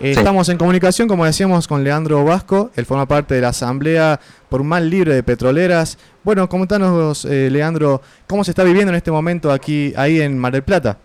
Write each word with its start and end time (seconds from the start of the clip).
Eh, 0.00 0.12
estamos 0.12 0.48
en 0.48 0.58
comunicación, 0.58 1.08
como 1.08 1.24
decíamos, 1.24 1.66
con 1.66 1.82
Leandro 1.82 2.24
Vasco. 2.24 2.70
Él 2.76 2.86
forma 2.86 3.06
parte 3.06 3.34
de 3.34 3.40
la 3.40 3.48
Asamblea 3.48 4.20
por 4.48 4.60
un 4.60 4.68
Mal 4.68 4.88
Libre 4.88 5.12
de 5.12 5.24
Petroleras. 5.24 5.98
Bueno, 6.22 6.48
comentanos, 6.48 7.24
eh, 7.24 7.50
Leandro, 7.50 8.00
¿cómo 8.28 8.44
se 8.44 8.52
está 8.52 8.62
viviendo 8.62 8.90
en 8.90 8.96
este 8.96 9.10
momento 9.10 9.50
aquí, 9.50 9.92
ahí 9.96 10.20
en 10.20 10.38
Mar 10.38 10.52
del 10.52 10.62
Plata? 10.62 10.98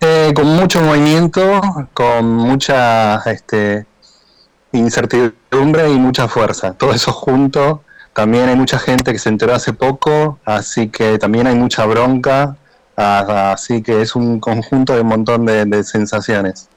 Eh, 0.00 0.32
con 0.34 0.46
mucho 0.46 0.80
movimiento, 0.80 1.60
con 1.92 2.24
mucha 2.34 3.18
este, 3.30 3.84
incertidumbre 4.72 5.90
y 5.90 5.98
mucha 5.98 6.26
fuerza. 6.26 6.72
Todo 6.72 6.94
eso 6.94 7.12
junto. 7.12 7.82
También 8.14 8.48
hay 8.48 8.56
mucha 8.56 8.78
gente 8.78 9.12
que 9.12 9.18
se 9.18 9.28
enteró 9.28 9.54
hace 9.54 9.74
poco, 9.74 10.38
así 10.46 10.88
que 10.88 11.18
también 11.18 11.46
hay 11.48 11.54
mucha 11.54 11.84
bronca. 11.84 12.56
Así 12.96 13.82
que 13.82 14.00
es 14.02 14.16
un 14.16 14.40
conjunto 14.40 14.94
de 14.94 15.02
un 15.02 15.08
montón 15.08 15.44
de 15.44 15.84
sensaciones. 15.84 16.68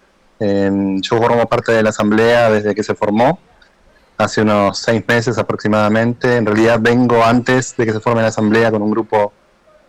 Em, 0.43 0.99
yo 1.01 1.17
formo 1.17 1.45
parte 1.47 1.71
de 1.71 1.83
la 1.83 1.91
asamblea 1.91 2.49
desde 2.49 2.73
que 2.73 2.81
se 2.81 2.95
formó, 2.95 3.39
hace 4.17 4.41
unos 4.41 4.79
seis 4.79 5.03
meses 5.07 5.37
aproximadamente. 5.37 6.37
En 6.37 6.47
realidad 6.47 6.79
vengo 6.81 7.23
antes 7.23 7.77
de 7.77 7.85
que 7.85 7.93
se 7.93 7.99
forme 7.99 8.23
la 8.23 8.29
asamblea 8.29 8.71
con 8.71 8.81
un 8.81 8.89
grupo 8.89 9.33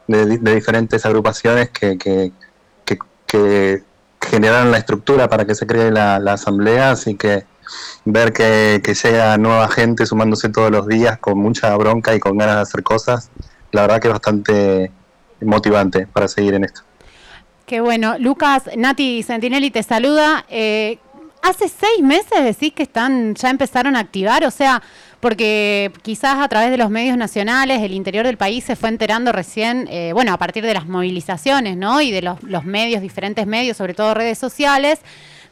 de, 0.06 0.26
diferentes 0.38 1.06
agrupaciones 1.06 1.70
que, 1.70 1.96
que, 1.96 2.32
que, 3.26 3.82
generaron 4.20 4.70
la 4.70 4.78
estructura 4.78 5.28
para 5.28 5.46
que 5.46 5.54
se 5.54 5.66
cree 5.66 5.90
la, 5.90 6.16
asamblea, 6.16 6.90
así 6.90 7.16
que 7.16 7.44
ver 8.04 8.34
que, 8.34 8.82
que 8.84 8.92
llega 8.92 9.38
nueva 9.38 9.68
gente 9.68 10.04
sumándose 10.04 10.50
todos 10.50 10.70
los 10.70 10.86
días 10.86 11.18
con 11.18 11.38
mucha 11.38 11.74
bronca 11.76 12.14
y 12.14 12.20
con 12.20 12.36
ganas 12.36 12.56
de 12.56 12.62
hacer 12.62 12.82
cosas, 12.82 13.30
la 13.72 13.82
verdad 13.82 14.00
que 14.02 14.08
es 14.08 14.12
bastante 14.12 14.92
motivante 15.40 16.06
para 16.06 16.28
seguir 16.28 16.54
en 16.54 16.64
esto. 16.64 16.82
Qué 17.72 17.80
bueno. 17.80 18.18
Lucas, 18.18 18.64
Nati 18.76 19.22
Sentinelli 19.22 19.70
te 19.70 19.82
saluda. 19.82 20.44
Eh, 20.50 20.98
hace 21.40 21.70
seis 21.70 22.02
meses 22.02 22.44
decís 22.44 22.74
que 22.74 22.82
están, 22.82 23.34
ya 23.34 23.48
empezaron 23.48 23.96
a 23.96 24.00
activar, 24.00 24.44
o 24.44 24.50
sea, 24.50 24.82
porque 25.20 25.90
quizás 26.02 26.36
a 26.36 26.48
través 26.48 26.70
de 26.70 26.76
los 26.76 26.90
medios 26.90 27.16
nacionales, 27.16 27.80
el 27.80 27.94
interior 27.94 28.26
del 28.26 28.36
país 28.36 28.62
se 28.62 28.76
fue 28.76 28.90
enterando 28.90 29.32
recién, 29.32 29.88
eh, 29.90 30.10
bueno, 30.12 30.34
a 30.34 30.36
partir 30.36 30.62
de 30.66 30.74
las 30.74 30.86
movilizaciones, 30.86 31.78
¿no? 31.78 32.02
Y 32.02 32.10
de 32.10 32.20
los, 32.20 32.42
los 32.42 32.66
medios, 32.66 33.00
diferentes 33.00 33.46
medios, 33.46 33.78
sobre 33.78 33.94
todo 33.94 34.12
redes 34.12 34.36
sociales 34.36 35.00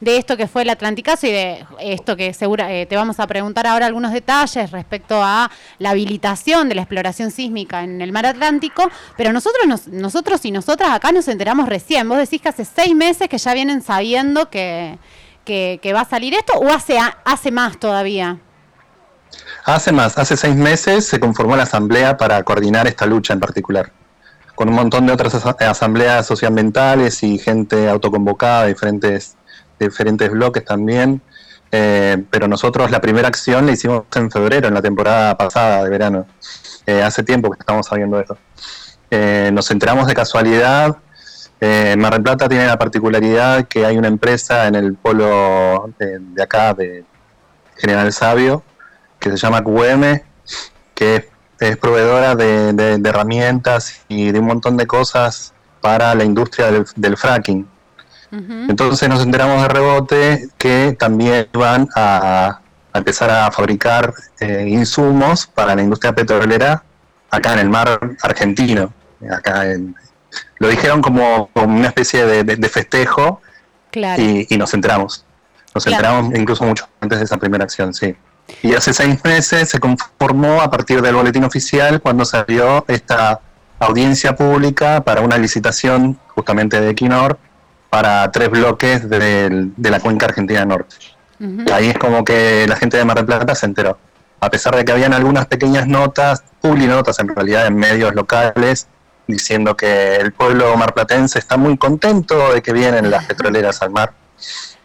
de 0.00 0.16
esto 0.16 0.36
que 0.36 0.46
fue 0.46 0.62
el 0.62 0.70
Atlanticazo 0.70 1.26
y 1.26 1.32
de 1.32 1.66
esto 1.78 2.16
que 2.16 2.32
segura, 2.32 2.72
eh, 2.72 2.86
te 2.86 2.96
vamos 2.96 3.20
a 3.20 3.26
preguntar 3.26 3.66
ahora 3.66 3.86
algunos 3.86 4.12
detalles 4.12 4.70
respecto 4.70 5.22
a 5.22 5.50
la 5.78 5.90
habilitación 5.90 6.68
de 6.68 6.74
la 6.74 6.82
exploración 6.82 7.30
sísmica 7.30 7.82
en 7.82 8.00
el 8.00 8.10
mar 8.10 8.26
Atlántico, 8.26 8.90
pero 9.16 9.32
nosotros, 9.32 9.88
nosotros 9.88 10.44
y 10.44 10.52
nosotras 10.52 10.90
acá 10.90 11.12
nos 11.12 11.28
enteramos 11.28 11.68
recién. 11.68 12.08
Vos 12.08 12.18
decís 12.18 12.40
que 12.40 12.48
hace 12.48 12.64
seis 12.64 12.94
meses 12.94 13.28
que 13.28 13.38
ya 13.38 13.52
vienen 13.52 13.82
sabiendo 13.82 14.48
que, 14.48 14.98
que, 15.44 15.92
va 15.92 16.02
a 16.02 16.04
salir 16.04 16.34
esto 16.34 16.54
o 16.54 16.70
hace, 16.70 16.98
hace 17.24 17.50
más 17.50 17.78
todavía. 17.78 18.38
Hace 19.64 19.92
más, 19.92 20.16
hace 20.16 20.36
seis 20.36 20.56
meses 20.56 21.06
se 21.06 21.20
conformó 21.20 21.56
la 21.56 21.64
asamblea 21.64 22.16
para 22.16 22.42
coordinar 22.42 22.86
esta 22.86 23.06
lucha 23.06 23.34
en 23.34 23.40
particular, 23.40 23.92
con 24.54 24.68
un 24.68 24.74
montón 24.74 25.06
de 25.06 25.12
otras 25.12 25.34
asambleas 25.34 26.26
socioambientales 26.26 27.22
y 27.22 27.38
gente 27.38 27.88
autoconvocada 27.88 28.62
de 28.62 28.68
diferentes 28.70 29.36
diferentes 29.88 30.30
bloques 30.30 30.64
también. 30.64 31.22
Eh, 31.72 32.24
pero 32.30 32.48
nosotros 32.48 32.90
la 32.90 33.00
primera 33.00 33.28
acción 33.28 33.66
la 33.66 33.72
hicimos 33.72 34.04
en 34.14 34.30
febrero, 34.30 34.68
en 34.68 34.74
la 34.74 34.82
temporada 34.82 35.36
pasada 35.36 35.84
de 35.84 35.90
verano. 35.90 36.26
Eh, 36.86 37.02
hace 37.02 37.22
tiempo 37.22 37.50
que 37.50 37.58
estamos 37.60 37.86
sabiendo 37.86 38.18
eso. 38.18 38.36
Eh, 39.10 39.50
nos 39.52 39.70
enteramos 39.70 40.06
de 40.06 40.14
casualidad. 40.14 40.96
Mar 41.98 42.14
del 42.14 42.22
Plata 42.22 42.48
tiene 42.48 42.66
la 42.66 42.78
particularidad 42.78 43.68
que 43.68 43.84
hay 43.84 43.98
una 43.98 44.08
empresa 44.08 44.66
en 44.66 44.74
el 44.74 44.94
polo 44.94 45.92
de, 45.98 46.42
acá, 46.42 46.72
de 46.72 47.04
General 47.76 48.10
Sabio, 48.14 48.62
que 49.18 49.30
se 49.30 49.36
llama 49.36 49.62
QM, 49.62 50.22
que 50.94 51.28
es, 51.58 51.76
proveedora 51.76 52.34
de, 52.34 52.98
herramientas 53.04 54.00
y 54.08 54.32
de 54.32 54.38
un 54.38 54.46
montón 54.46 54.78
de 54.78 54.86
cosas 54.86 55.52
para 55.82 56.14
la 56.14 56.24
industria 56.24 56.70
del 56.96 57.16
fracking. 57.18 57.68
Entonces 58.32 59.08
nos 59.08 59.22
enteramos 59.22 59.60
de 59.62 59.68
rebote 59.68 60.48
que 60.56 60.96
también 60.98 61.48
van 61.52 61.88
a, 61.96 62.60
empezar 62.94 63.30
a 63.30 63.50
fabricar 63.50 64.14
eh, 64.40 64.66
insumos 64.68 65.46
para 65.46 65.74
la 65.74 65.82
industria 65.82 66.12
petrolera 66.14 66.82
acá 67.30 67.54
en 67.54 67.58
el 67.60 67.70
mar 67.70 67.98
argentino. 68.22 68.92
Acá 69.30 69.64
lo 70.58 70.68
dijeron 70.68 71.02
como, 71.02 71.50
una 71.54 71.88
especie 71.88 72.24
de, 72.26 72.68
festejo 72.68 73.40
y, 73.92 74.56
nos 74.56 74.74
enteramos. 74.74 75.24
Nos 75.74 75.86
enteramos 75.86 76.34
incluso 76.36 76.64
mucho 76.64 76.88
antes 77.00 77.18
de 77.18 77.24
esa 77.24 77.36
primera 77.36 77.64
acción, 77.64 77.94
sí. 77.94 78.16
Y 78.62 78.74
hace 78.74 78.92
seis 78.92 79.22
meses 79.24 79.68
se 79.68 79.78
conformó 79.78 80.60
a 80.60 80.70
partir 80.70 81.02
del 81.02 81.14
boletín 81.14 81.44
oficial 81.44 82.00
cuando 82.00 82.24
salió 82.24 82.84
esta 82.88 83.40
audiencia 83.78 84.34
pública 84.34 85.02
para 85.02 85.20
una 85.20 85.38
licitación 85.38 86.18
justamente 86.34 86.80
de 86.80 86.90
Equinor 86.90 87.38
para 87.90 88.30
tres 88.30 88.48
bloques 88.50 89.08
de, 89.08 89.70
la 89.76 90.00
cuenca 90.00 90.26
argentina 90.26 90.64
norte. 90.64 90.96
Ahí 91.72 91.88
es 91.88 91.98
como 91.98 92.24
que 92.24 92.66
la 92.68 92.76
gente 92.76 92.96
de 92.96 93.04
Mar 93.04 93.16
del 93.16 93.26
Plata 93.26 93.54
se 93.54 93.66
enteró. 93.66 93.98
A 94.40 94.50
pesar 94.50 94.76
de 94.76 94.84
que 94.84 94.92
habían 94.92 95.12
algunas 95.12 95.46
pequeñas 95.46 95.86
notas, 95.86 96.44
notas 96.62 97.18
en 97.18 97.28
realidad 97.28 97.66
en 97.66 97.76
medios 97.76 98.14
locales, 98.14 98.86
diciendo 99.26 99.76
que 99.76 100.16
el 100.16 100.32
pueblo 100.32 100.76
marplatense 100.76 101.38
está 101.38 101.56
muy 101.56 101.76
contento 101.76 102.52
de 102.52 102.62
que 102.62 102.72
vienen 102.72 103.10
las 103.10 103.24
petroleras 103.24 103.82
al 103.82 103.90
mar. 103.90 104.12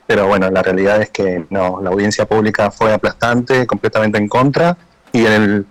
Pero 0.07 0.27
bueno, 0.27 0.49
la 0.49 0.61
realidad 0.61 1.01
es 1.01 1.09
que 1.09 1.45
no, 1.49 1.81
la 1.81 1.89
audiencia 1.89 2.25
pública 2.25 2.71
fue 2.71 2.93
aplastante, 2.93 3.65
completamente 3.65 4.17
en 4.17 4.27
contra, 4.27 4.77
y 5.11 5.25
el, 5.25 5.65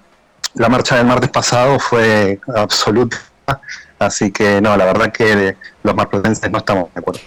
la 0.54 0.68
marcha 0.68 0.96
del 0.96 1.06
martes 1.06 1.30
pasado 1.30 1.78
fue 1.78 2.40
absoluta 2.54 3.18
Así 3.98 4.30
que 4.30 4.60
no, 4.60 4.76
la 4.76 4.84
verdad 4.84 5.12
que 5.12 5.56
los 5.84 5.94
marplatenses 5.94 6.50
no 6.50 6.58
estamos 6.58 6.92
de 6.92 6.98
acuerdo. 6.98 7.20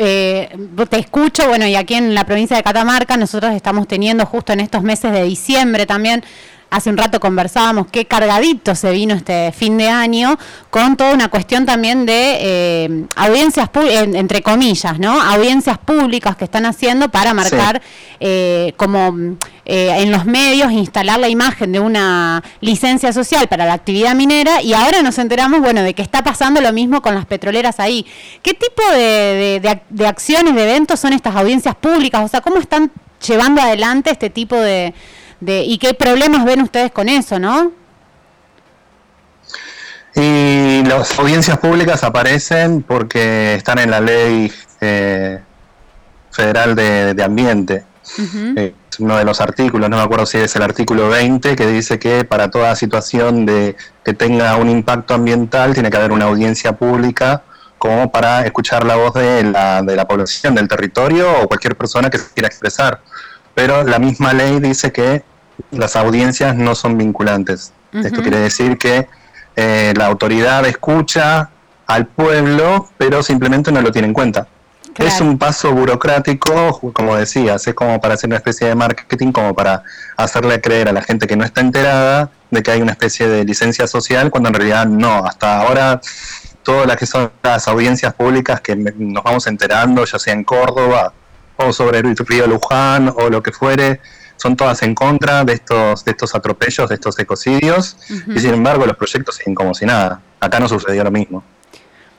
Eh, 0.00 0.56
te 0.88 0.98
escucho, 0.98 1.48
bueno, 1.48 1.66
y 1.66 1.74
aquí 1.74 1.94
en 1.94 2.14
la 2.14 2.24
provincia 2.24 2.56
de 2.56 2.62
Catamarca 2.62 3.16
nosotros 3.16 3.52
estamos 3.52 3.88
teniendo 3.88 4.24
justo 4.26 4.52
en 4.52 4.60
estos 4.60 4.84
meses 4.84 5.10
de 5.10 5.24
diciembre 5.24 5.86
también 5.86 6.22
hace 6.70 6.90
un 6.90 6.96
rato 6.96 7.20
conversábamos 7.20 7.86
qué 7.90 8.04
cargadito 8.04 8.74
se 8.74 8.90
vino 8.92 9.14
este 9.14 9.52
fin 9.52 9.78
de 9.78 9.88
año 9.88 10.38
con 10.70 10.96
toda 10.96 11.14
una 11.14 11.28
cuestión 11.28 11.64
también 11.64 12.04
de 12.04 12.36
eh, 12.40 13.04
audiencias, 13.16 13.70
entre 13.74 14.42
comillas, 14.42 14.98
¿no? 14.98 15.20
Audiencias 15.20 15.78
públicas 15.78 16.36
que 16.36 16.44
están 16.44 16.66
haciendo 16.66 17.08
para 17.08 17.32
marcar 17.32 17.80
eh, 18.20 18.74
como 18.76 19.36
eh, 19.64 20.02
en 20.02 20.10
los 20.10 20.26
medios, 20.26 20.72
instalar 20.72 21.18
la 21.18 21.28
imagen 21.28 21.72
de 21.72 21.80
una 21.80 22.42
licencia 22.60 23.12
social 23.12 23.48
para 23.48 23.64
la 23.64 23.72
actividad 23.72 24.14
minera 24.14 24.60
y 24.62 24.74
ahora 24.74 25.02
nos 25.02 25.18
enteramos, 25.18 25.60
bueno, 25.60 25.82
de 25.82 25.94
que 25.94 26.02
está 26.02 26.22
pasando 26.22 26.60
lo 26.60 26.72
mismo 26.72 27.00
con 27.00 27.14
las 27.14 27.26
petroleras 27.26 27.80
ahí. 27.80 28.04
¿Qué 28.42 28.54
tipo 28.54 28.82
de, 28.92 29.60
de, 29.62 29.80
de 29.88 30.06
acciones, 30.06 30.54
de 30.54 30.62
eventos 30.64 31.00
son 31.00 31.12
estas 31.12 31.34
audiencias 31.34 31.74
públicas? 31.74 32.22
O 32.24 32.28
sea, 32.28 32.40
¿cómo 32.40 32.58
están 32.58 32.90
llevando 33.26 33.60
adelante 33.60 34.10
este 34.10 34.30
tipo 34.30 34.56
de 34.56 34.94
y 35.40 35.78
qué 35.78 35.94
problemas 35.94 36.44
ven 36.44 36.62
ustedes 36.62 36.90
con 36.90 37.08
eso, 37.08 37.38
¿no? 37.38 37.72
Y 40.14 40.82
las 40.84 41.16
audiencias 41.18 41.58
públicas 41.58 42.02
aparecen 42.02 42.82
porque 42.82 43.54
están 43.54 43.78
en 43.78 43.90
la 43.90 44.00
ley 44.00 44.52
eh, 44.80 45.38
federal 46.32 46.74
de, 46.74 47.22
ambiente. 47.22 47.84
Eh, 48.56 48.74
uno 48.98 49.16
de 49.16 49.24
los 49.24 49.40
artículos, 49.40 49.88
no 49.88 49.96
me 49.96 50.02
acuerdo 50.02 50.26
si 50.26 50.38
es 50.38 50.56
el 50.56 50.62
artículo 50.62 51.08
20, 51.08 51.54
que 51.54 51.66
dice 51.66 52.00
que 52.00 52.24
para 52.24 52.50
toda 52.50 52.74
situación 52.74 53.46
de 53.46 53.76
que 54.04 54.12
tenga 54.12 54.56
un 54.56 54.68
impacto 54.68 55.14
ambiental 55.14 55.74
tiene 55.74 55.90
que 55.90 55.98
haber 55.98 56.10
una 56.10 56.24
audiencia 56.24 56.72
pública 56.72 57.42
como 57.76 58.10
para 58.10 58.44
escuchar 58.44 58.84
la 58.84 58.96
voz 58.96 59.14
de 59.14 59.44
la, 59.44 59.82
de 59.82 59.94
la 59.94 60.08
población 60.08 60.56
del 60.56 60.66
territorio 60.66 61.30
o 61.42 61.46
cualquier 61.46 61.76
persona 61.76 62.10
que 62.10 62.18
se 62.18 62.32
quiera 62.34 62.48
expresar 62.48 63.02
pero 63.58 63.82
la 63.82 63.98
misma 63.98 64.32
ley 64.32 64.60
dice 64.60 64.92
que 64.92 65.24
las 65.70 65.96
audiencias 65.96 66.56
no 66.56 66.74
son 66.74 66.96
vinculantes. 66.98 67.72
Esto 67.92 68.22
quiere 68.22 68.38
decir 68.38 68.76
que 68.76 69.08
eh, 69.56 69.94
la 69.96 70.06
autoridad 70.06 70.64
escucha 70.66 71.50
al 71.86 72.06
pueblo, 72.06 72.88
pero 72.98 73.22
simplemente 73.22 73.72
no 73.72 73.80
lo 73.80 73.90
tiene 73.90 74.08
en 74.08 74.14
cuenta. 74.14 74.46
Es 74.98 75.20
un 75.20 75.38
paso 75.38 75.72
burocrático, 75.72 76.80
como 76.92 77.16
decías, 77.16 77.66
es 77.66 77.74
como 77.74 78.00
para 78.00 78.14
hacer 78.14 78.28
una 78.28 78.36
especie 78.36 78.66
de 78.66 78.74
marketing, 78.74 79.30
como 79.30 79.54
para 79.54 79.84
hacerle 80.16 80.60
creer 80.60 80.88
a 80.88 80.92
la 80.92 81.02
gente 81.02 81.28
que 81.28 81.36
no 81.36 81.44
está 81.44 81.60
enterada 81.60 82.30
de 82.50 82.62
que 82.62 82.72
hay 82.72 82.82
una 82.82 82.92
especie 82.92 83.28
de 83.28 83.44
licencia 83.44 83.86
social, 83.86 84.30
cuando 84.30 84.48
en 84.48 84.54
realidad 84.56 84.86
no. 84.86 85.24
Hasta 85.24 85.62
ahora, 85.62 86.00
todas 86.64 86.86
las 86.86 86.96
que 86.96 87.06
son 87.06 87.30
las 87.42 87.68
audiencias 87.68 88.12
públicas 88.14 88.60
que 88.60 88.74
nos 88.74 89.22
vamos 89.22 89.46
enterando, 89.46 90.04
ya 90.04 90.18
sea 90.18 90.34
en 90.34 90.42
Córdoba 90.42 91.12
o 91.56 91.72
sobre 91.72 92.00
el 92.00 92.16
río 92.16 92.46
Luján 92.46 93.12
o 93.16 93.28
lo 93.30 93.42
que 93.42 93.52
fuere, 93.52 94.00
son 94.38 94.56
todas 94.56 94.82
en 94.82 94.94
contra 94.94 95.44
de 95.44 95.52
estos, 95.52 96.04
de 96.04 96.12
estos 96.12 96.34
atropellos, 96.34 96.88
de 96.88 96.94
estos 96.94 97.18
ecocidios, 97.18 97.96
y 98.08 98.38
sin 98.38 98.54
embargo 98.54 98.86
los 98.86 98.96
proyectos 98.96 99.36
siguen 99.36 99.54
como 99.54 99.74
si 99.74 99.84
nada. 99.84 100.22
Acá 100.40 100.58
no 100.60 100.68
sucedió 100.68 101.04
lo 101.04 101.10
mismo. 101.10 101.42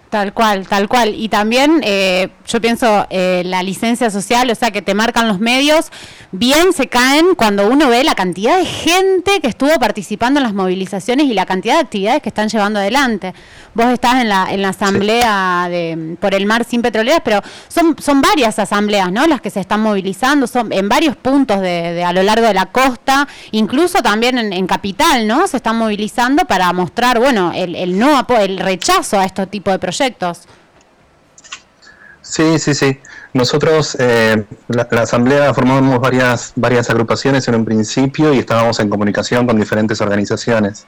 Tal 0.10 0.34
cual, 0.34 0.68
tal 0.68 0.88
cual. 0.88 1.14
Y 1.16 1.30
también 1.30 1.82
eh, 1.84 2.30
yo 2.48 2.60
pienso 2.60 3.06
eh, 3.12 3.44
la 3.46 3.62
licencia 3.62 4.10
social, 4.10 4.50
o 4.50 4.56
sea, 4.56 4.72
que 4.72 4.82
te 4.82 4.96
marcan 4.96 5.28
los 5.28 5.40
medios, 5.40 5.92
bien 6.32 6.74
se 6.74 6.88
caen 6.88 7.36
cuando 7.36 7.68
uno 7.68 7.90
ve 7.90 8.04
la 8.04 8.16
cantidad 8.16 8.58
de 8.58 8.66
gente 8.66 9.40
que 9.40 9.48
estuvo 9.48 9.78
participando 9.78 10.40
en 10.40 10.46
las 10.46 10.56
movilizaciones 10.56 11.28
y 11.28 11.36
la 11.36 11.46
cantidad 11.46 11.76
de 11.76 11.82
actividades 11.82 12.24
que 12.24 12.30
están 12.30 12.50
llevando 12.50 12.80
adelante. 12.80 13.36
Vos 13.76 13.86
estás 13.86 14.16
en 14.16 14.30
la, 14.30 14.48
en 14.50 14.64
la 14.64 14.70
asamblea 14.70 15.68
de, 15.70 16.18
por 16.20 16.34
el 16.34 16.48
mar 16.48 16.66
sin 16.68 16.82
petroleras, 16.82 17.22
pero 17.24 17.42
son, 17.68 17.96
son 18.00 18.20
varias 18.20 18.58
asambleas, 18.58 19.12
¿no? 19.12 19.28
Las 19.28 19.42
que 19.42 19.52
se 19.52 19.60
están 19.60 19.82
movilizando, 19.82 20.48
son 20.48 20.74
en 20.74 20.90
varios 20.90 21.18
puntos 21.18 21.62
de, 21.62 22.04
a 22.04 22.14
lo 22.14 22.24
largo 22.24 22.48
de 22.48 22.56
la 22.56 22.66
costa, 22.66 23.28
incluso 23.52 24.02
también 24.02 24.40
en, 24.40 24.70
Capital, 24.70 25.28
¿no? 25.28 25.48
Se 25.48 25.58
están 25.58 25.78
movilizando 25.78 26.46
para 26.46 26.72
mostrar, 26.74 27.20
bueno, 27.20 27.52
el, 27.56 27.76
el 27.76 27.98
no 27.98 28.26
el 28.40 28.60
rechazo 28.60 29.20
a 29.20 29.26
este 29.26 29.48
tipo 29.48 29.72
de 29.72 29.80
proyectos 29.80 29.99
Sí, 32.22 32.60
sí, 32.60 32.75
sí. 32.75 33.00
Nosotros, 33.34 33.98
eh, 34.00 34.46
la, 34.68 34.84
Asamblea, 35.01 35.54
formamos 35.54 36.00
varias, 36.00 36.54
varias 36.56 36.90
agrupaciones 36.90 37.48
en 37.48 37.56
un 37.56 37.66
principio 37.66 38.34
y 38.34 38.40
estábamos 38.40 38.80
en 38.80 38.90
comunicación 38.90 39.48
con 39.48 39.60
diferentes 39.60 40.00
organizaciones. 40.01 40.86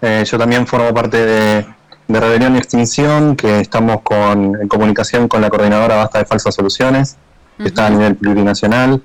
Eh, 0.00 0.24
yo 0.24 0.38
también 0.38 0.66
formo 0.66 0.94
parte 0.94 1.24
de, 1.24 1.66
Rebelión 2.08 2.54
y 2.54 2.58
Extinción, 2.58 3.36
que 3.36 3.60
estamos 3.60 4.00
con, 4.02 4.56
en 4.60 4.68
comunicación 4.68 5.28
con 5.28 5.42
la 5.42 5.50
coordinadora 5.50 5.96
Basta 5.96 6.20
de 6.20 6.24
Falsas 6.24 6.54
Soluciones, 6.54 7.16
que 7.58 7.64
está 7.64 7.88
a 7.88 7.90
nivel 7.90 8.16
plurinacional. 8.16 9.02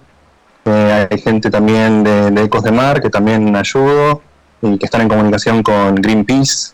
Eh, 0.63 1.07
hay 1.11 1.19
gente 1.19 1.49
también 1.49 2.03
de, 2.03 2.31
de, 2.31 2.43
Ecos 2.43 2.63
de 2.63 2.71
Mar, 2.71 3.01
que 3.01 3.09
también 3.09 3.53
ayudo, 3.55 4.21
y 4.61 4.77
que 4.77 4.85
están 4.85 5.01
en 5.01 5.09
comunicación 5.09 5.63
con 5.63 5.95
Greenpeace, 5.95 6.72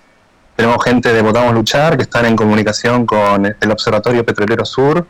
tenemos 0.60 0.84
gente 0.84 1.14
de 1.14 1.22
Votamos 1.22 1.54
Luchar 1.54 1.96
que 1.96 2.04
están 2.04 2.26
en 2.26 2.36
comunicación 2.36 3.06
con 3.06 3.46
el 3.46 3.72
Observatorio 3.72 4.26
Petrolero 4.26 4.66
Sur. 4.66 5.08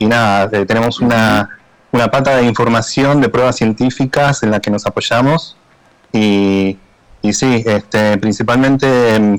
Y 0.00 0.06
nada, 0.06 0.50
eh, 0.50 0.66
tenemos 0.66 0.98
una, 0.98 1.48
una 1.92 2.10
pata 2.10 2.34
de 2.36 2.42
información, 2.42 3.20
de 3.20 3.28
pruebas 3.28 3.54
científicas 3.54 4.42
en 4.42 4.50
la 4.50 4.58
que 4.58 4.68
nos 4.68 4.86
apoyamos. 4.86 5.56
Y, 6.12 6.76
y 7.22 7.32
sí, 7.32 7.62
este, 7.64 8.18
principalmente 8.18 9.14
em, 9.14 9.38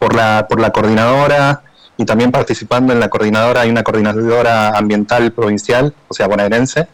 por 0.00 0.16
la, 0.16 0.48
por 0.48 0.58
la 0.58 0.70
coordinadora 0.70 1.62
y 1.96 2.04
también 2.04 2.32
participando 2.32 2.92
en 2.92 2.98
la 2.98 3.08
coordinadora, 3.08 3.60
hay 3.60 3.70
una 3.70 3.84
coordinadora 3.84 4.76
ambiental 4.76 5.30
provincial, 5.30 5.94
o 6.08 6.14
sea, 6.14 6.26
bonaerense, 6.26 6.88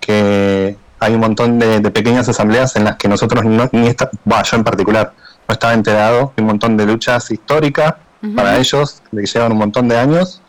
que 0.00 0.78
hay 1.00 1.12
un 1.12 1.20
montón 1.20 1.58
de, 1.58 1.82
pequeñas 1.90 2.30
asambleas 2.30 2.76
en 2.76 2.84
las 2.84 2.96
que 2.96 3.08
nosotros, 3.08 3.44
no, 3.44 3.68
ni 3.72 3.88
esta, 3.88 4.08
yo 4.10 4.56
en 4.56 4.64
particular, 4.64 5.12
no 5.48 5.52
estaba 5.52 5.74
enterado 5.74 6.32
de 6.36 6.42
un 6.42 6.48
montón 6.48 6.76
de 6.76 6.86
luchas 6.86 7.30
históricas 7.30 7.94
para 8.34 8.56
ellos, 8.56 9.02
de 9.10 9.22
que 9.22 9.26
llevan 9.26 9.52
un 9.52 9.58
montón 9.58 9.86
de 9.88 9.98
años, 9.98 10.40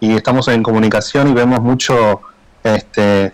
y 0.00 0.14
estamos 0.14 0.48
en 0.48 0.62
comunicación 0.62 1.28
y 1.28 1.32
vemos 1.32 1.60
mucho, 1.60 2.20
este, 2.62 3.32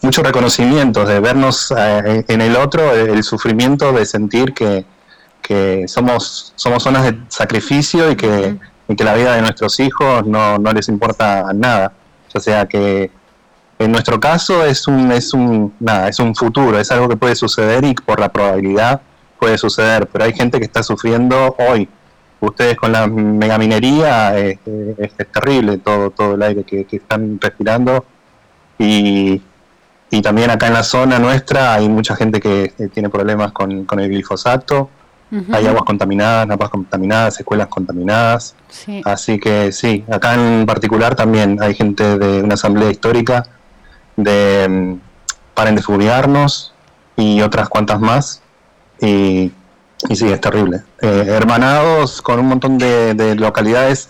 mucho 0.00 0.22
reconocimiento 0.22 1.04
de 1.04 1.20
vernos 1.20 1.72
eh, 1.76 2.24
en 2.28 2.40
el 2.40 2.56
otro, 2.56 2.94
el 2.94 3.22
sufrimiento 3.22 3.92
de 3.92 4.06
sentir 4.06 4.54
que, 4.54 4.84
somos, 5.86 6.52
somos 6.56 6.82
zonas 6.82 7.04
de 7.04 7.18
sacrificio 7.28 8.10
y 8.10 8.16
que, 8.16 8.56
que 8.96 9.04
la 9.04 9.14
vida 9.14 9.36
de 9.36 9.42
nuestros 9.42 9.78
hijos 9.78 10.26
no, 10.26 10.58
no 10.58 10.72
les 10.72 10.88
importa 10.88 11.52
nada. 11.54 11.92
O 12.34 12.40
sea 12.40 12.66
que 12.66 13.12
en 13.78 13.92
nuestro 13.92 14.18
caso 14.18 14.64
es 14.64 14.88
un, 14.88 15.12
es 15.12 15.32
un, 15.34 15.72
nada, 15.78 16.08
es 16.08 16.18
un 16.18 16.34
futuro, 16.34 16.78
es 16.80 16.90
algo 16.90 17.08
que 17.08 17.16
puede 17.16 17.36
suceder 17.36 17.84
y 17.84 17.94
por 17.94 18.18
la 18.18 18.30
probabilidad 18.30 19.02
puede 19.38 19.58
suceder, 19.58 20.08
pero 20.08 20.24
hay 20.24 20.32
gente 20.32 20.58
que 20.58 20.64
está 20.64 20.82
sufriendo 20.82 21.54
hoy. 21.58 21.88
Ustedes 22.40 22.76
con 22.76 22.92
la 22.92 23.06
megaminería 23.06 24.38
eh, 24.38 24.58
es, 24.98 25.14
terrible 25.32 25.78
todo, 25.78 26.10
todo 26.10 26.34
el 26.34 26.42
aire 26.42 26.64
que, 26.64 26.86
están 26.90 27.38
respirando 27.40 28.04
y, 28.78 29.40
y, 30.10 30.22
también 30.22 30.50
acá 30.50 30.66
en 30.66 30.74
la 30.74 30.82
zona 30.82 31.18
nuestra 31.18 31.74
hay 31.74 31.88
mucha 31.88 32.14
gente 32.14 32.40
que, 32.40 32.74
tiene 32.92 33.08
problemas 33.08 33.52
con, 33.52 33.70
el 33.72 34.08
glifosato. 34.08 34.90
Hay 35.52 35.66
aguas 35.66 35.82
contaminadas, 35.82 36.46
napas 36.46 36.70
contaminadas, 36.70 37.40
escuelas 37.40 37.66
contaminadas. 37.66 38.54
Así 39.04 39.40
que 39.40 39.72
sí, 39.72 40.04
acá 40.10 40.34
en 40.34 40.66
particular 40.66 41.16
también 41.16 41.58
hay 41.60 41.74
gente 41.74 42.18
de 42.18 42.42
una 42.42 42.54
asamblea 42.54 42.90
histórica 42.90 43.44
de 44.16 44.66
mm, 44.68 45.54
Paren 45.54 45.74
de 45.74 45.82
Fumigarnos 45.82 46.74
y 47.16 47.40
otras 47.40 47.68
cuantas 47.68 47.98
más 47.98 48.42
y, 49.00 49.52
sí, 50.14 50.28
es 50.30 50.40
terrible. 50.40 50.82
Eh, 51.00 51.26
hermanados 51.28 52.22
con 52.22 52.40
un 52.40 52.46
montón 52.46 52.78
de, 52.78 53.34
localidades, 53.36 54.08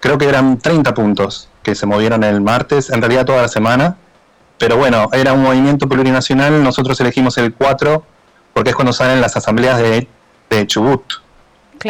creo 0.00 0.18
que 0.18 0.28
eran 0.28 0.58
30 0.58 0.94
puntos 0.94 1.48
que 1.62 1.74
se 1.74 1.86
movieron 1.86 2.24
el 2.24 2.40
martes, 2.40 2.90
en 2.90 3.00
realidad 3.00 3.24
toda 3.24 3.42
la 3.42 3.48
semana, 3.48 3.96
pero 4.58 4.76
bueno, 4.76 5.08
era 5.12 5.32
un 5.32 5.42
movimiento 5.42 5.88
plurinacional, 5.88 6.62
nosotros 6.62 7.00
elegimos 7.00 7.38
el 7.38 7.54
4 7.54 8.04
porque 8.52 8.70
es 8.70 8.76
cuando 8.76 8.92
salen 8.92 9.20
las 9.20 9.36
asambleas 9.36 9.78
de, 9.78 10.06
de 10.50 10.66
Chubut. 10.66 11.02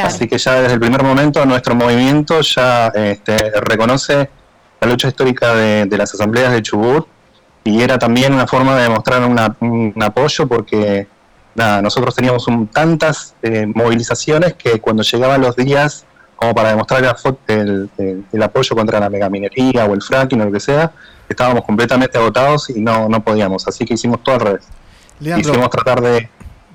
Así 0.03 0.27
que 0.27 0.39
ya 0.39 0.55
desde 0.55 0.75
el 0.75 0.81
primer 0.81 1.03
momento 1.03 1.45
nuestro 1.45 1.75
movimiento 1.75 2.41
ya 2.41 2.89
este, 2.89 3.37
reconoce 3.61 4.29
la 4.81 4.89
lucha 4.89 5.09
histórica 5.09 5.55
de, 5.55 5.87
las 5.97 6.13
asambleas 6.15 6.53
de 6.53 6.63
Chubut 6.63 7.07
y 7.63 7.83
era 7.83 7.99
también 7.99 8.33
una 8.33 8.47
forma 8.47 8.75
de 8.77 8.85
demostrar 8.85 9.23
un 9.23 10.03
apoyo 10.03 10.49
porque 10.49 11.07
nada, 11.55 11.83
nosotros 11.83 12.15
teníamos 12.15 12.47
tantas 12.73 13.35
eh, 13.43 13.67
movilizaciones 13.67 14.55
que 14.55 14.81
cuando 14.81 15.03
llegaban 15.03 15.41
los 15.41 15.57
días 15.57 16.05
como 16.37 16.55
para 16.55 16.71
demostrar 16.71 17.17
el, 17.47 17.91
el, 18.33 18.43
apoyo 18.43 18.75
contra 18.77 19.01
la 19.01 19.09
megaminería 19.09 19.85
o 19.87 19.95
el 19.95 20.03
fracking 20.03 20.41
o 20.41 20.45
lo 20.47 20.53
que 20.53 20.61
sea, 20.61 20.93
estábamos 21.29 21.65
completamente 21.65 22.19
agotados 22.19 22.69
y 22.71 22.81
no, 22.81 23.09
no 23.09 23.23
podíamos. 23.23 23.67
Así 23.69 23.85
que 23.85 23.95
hicimos 23.95 24.23
todo 24.23 24.35
al 24.35 24.41
revés. 24.41 24.67
Hicimos 25.21 25.71
tratar 25.71 26.01
de, 26.01 26.29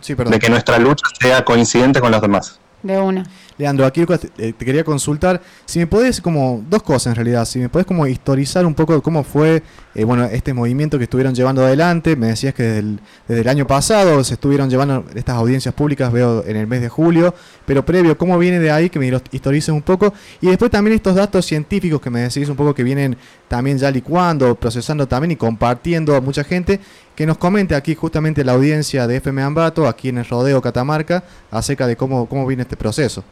de 0.07 0.39
que 0.39 0.49
nuestra 0.49 0.79
lucha 0.79 1.05
sea 1.19 1.43
coincidente 1.43 1.99
con 1.99 2.11
los 2.11 2.21
demás. 2.21 2.59
De 2.81 2.97
una. 2.99 3.25
Leandro, 3.59 3.85
aquí 3.85 4.05
eh, 4.37 4.53
te 4.57 4.65
quería 4.65 4.85
consultar 4.85 5.41
si 5.65 5.79
me 5.79 5.87
podés, 5.87 6.21
como 6.21 6.63
dos 6.69 6.81
cosas 6.81 7.07
en 7.07 7.15
realidad, 7.15 7.43
si 7.43 7.59
me 7.59 7.67
podés 7.67 7.85
como 7.85 8.07
historizar 8.07 8.65
un 8.65 8.73
poco 8.73 9.01
cómo 9.01 9.21
fue 9.25 9.61
eh, 9.95 10.05
bueno 10.05 10.23
este 10.23 10.53
movimiento 10.53 10.97
que 10.97 11.03
estuvieron 11.03 11.35
llevando 11.35 11.61
adelante. 11.65 12.15
Me 12.15 12.27
decías 12.27 12.53
que 12.53 12.63
desde 12.63 13.41
el, 13.41 13.47
año 13.49 13.67
pasado 13.67 14.23
se 14.23 14.35
estuvieron 14.35 14.69
llevando 14.69 15.03
estas 15.13 15.35
audiencias 15.35 15.75
públicas, 15.75 16.09
veo 16.09 16.45
en 16.45 16.55
el 16.55 16.67
mes 16.67 16.79
de 16.79 16.87
julio, 16.87 17.35
pero 17.65 17.83
previo, 17.83 18.17
¿cómo 18.17 18.37
viene 18.37 18.59
de 18.59 18.71
ahí? 18.71 18.89
Que 18.89 18.97
me 18.97 19.07
historices 19.07 19.69
un 19.69 19.81
poco. 19.81 20.13
Y 20.39 20.47
después 20.47 20.71
también 20.71 20.95
estos 20.95 21.15
datos 21.15 21.45
científicos 21.45 21.99
que 21.99 22.09
me 22.09 22.21
decís 22.21 22.47
un 22.47 22.55
poco 22.55 22.73
que 22.73 22.83
vienen 22.83 23.17
también 23.49 23.77
ya 23.77 23.91
licuando, 23.91 24.55
procesando 24.55 25.05
también 25.05 25.31
y 25.31 25.35
compartiendo 25.35 26.15
a 26.15 26.21
mucha 26.21 26.45
gente, 26.45 26.79
que 27.13 27.25
nos 27.25 27.37
comente 27.37 27.75
aquí 27.75 27.93
justamente 27.93 28.45
la 28.45 28.53
audiencia 28.53 29.05
de 29.05 29.17
FM 29.17 29.41
Ambato, 29.41 29.85
aquí 29.85 30.07
en 30.07 30.19
el 30.19 30.25
Rodeo 30.25 30.61
Catamarca, 30.61 31.25
acerca 31.51 31.87
de 31.87 31.97
cómo, 31.97 32.29
cómo 32.29 32.47
viene 32.47 32.63
este 32.63 32.77
proceso. 32.77 33.25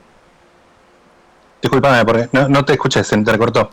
Disculpame, 1.61 2.05
porque 2.05 2.29
no, 2.31 2.65
te 2.65 2.73
escuché, 2.73 3.03
se 3.03 3.17
te 3.17 3.31
recortó. 3.31 3.69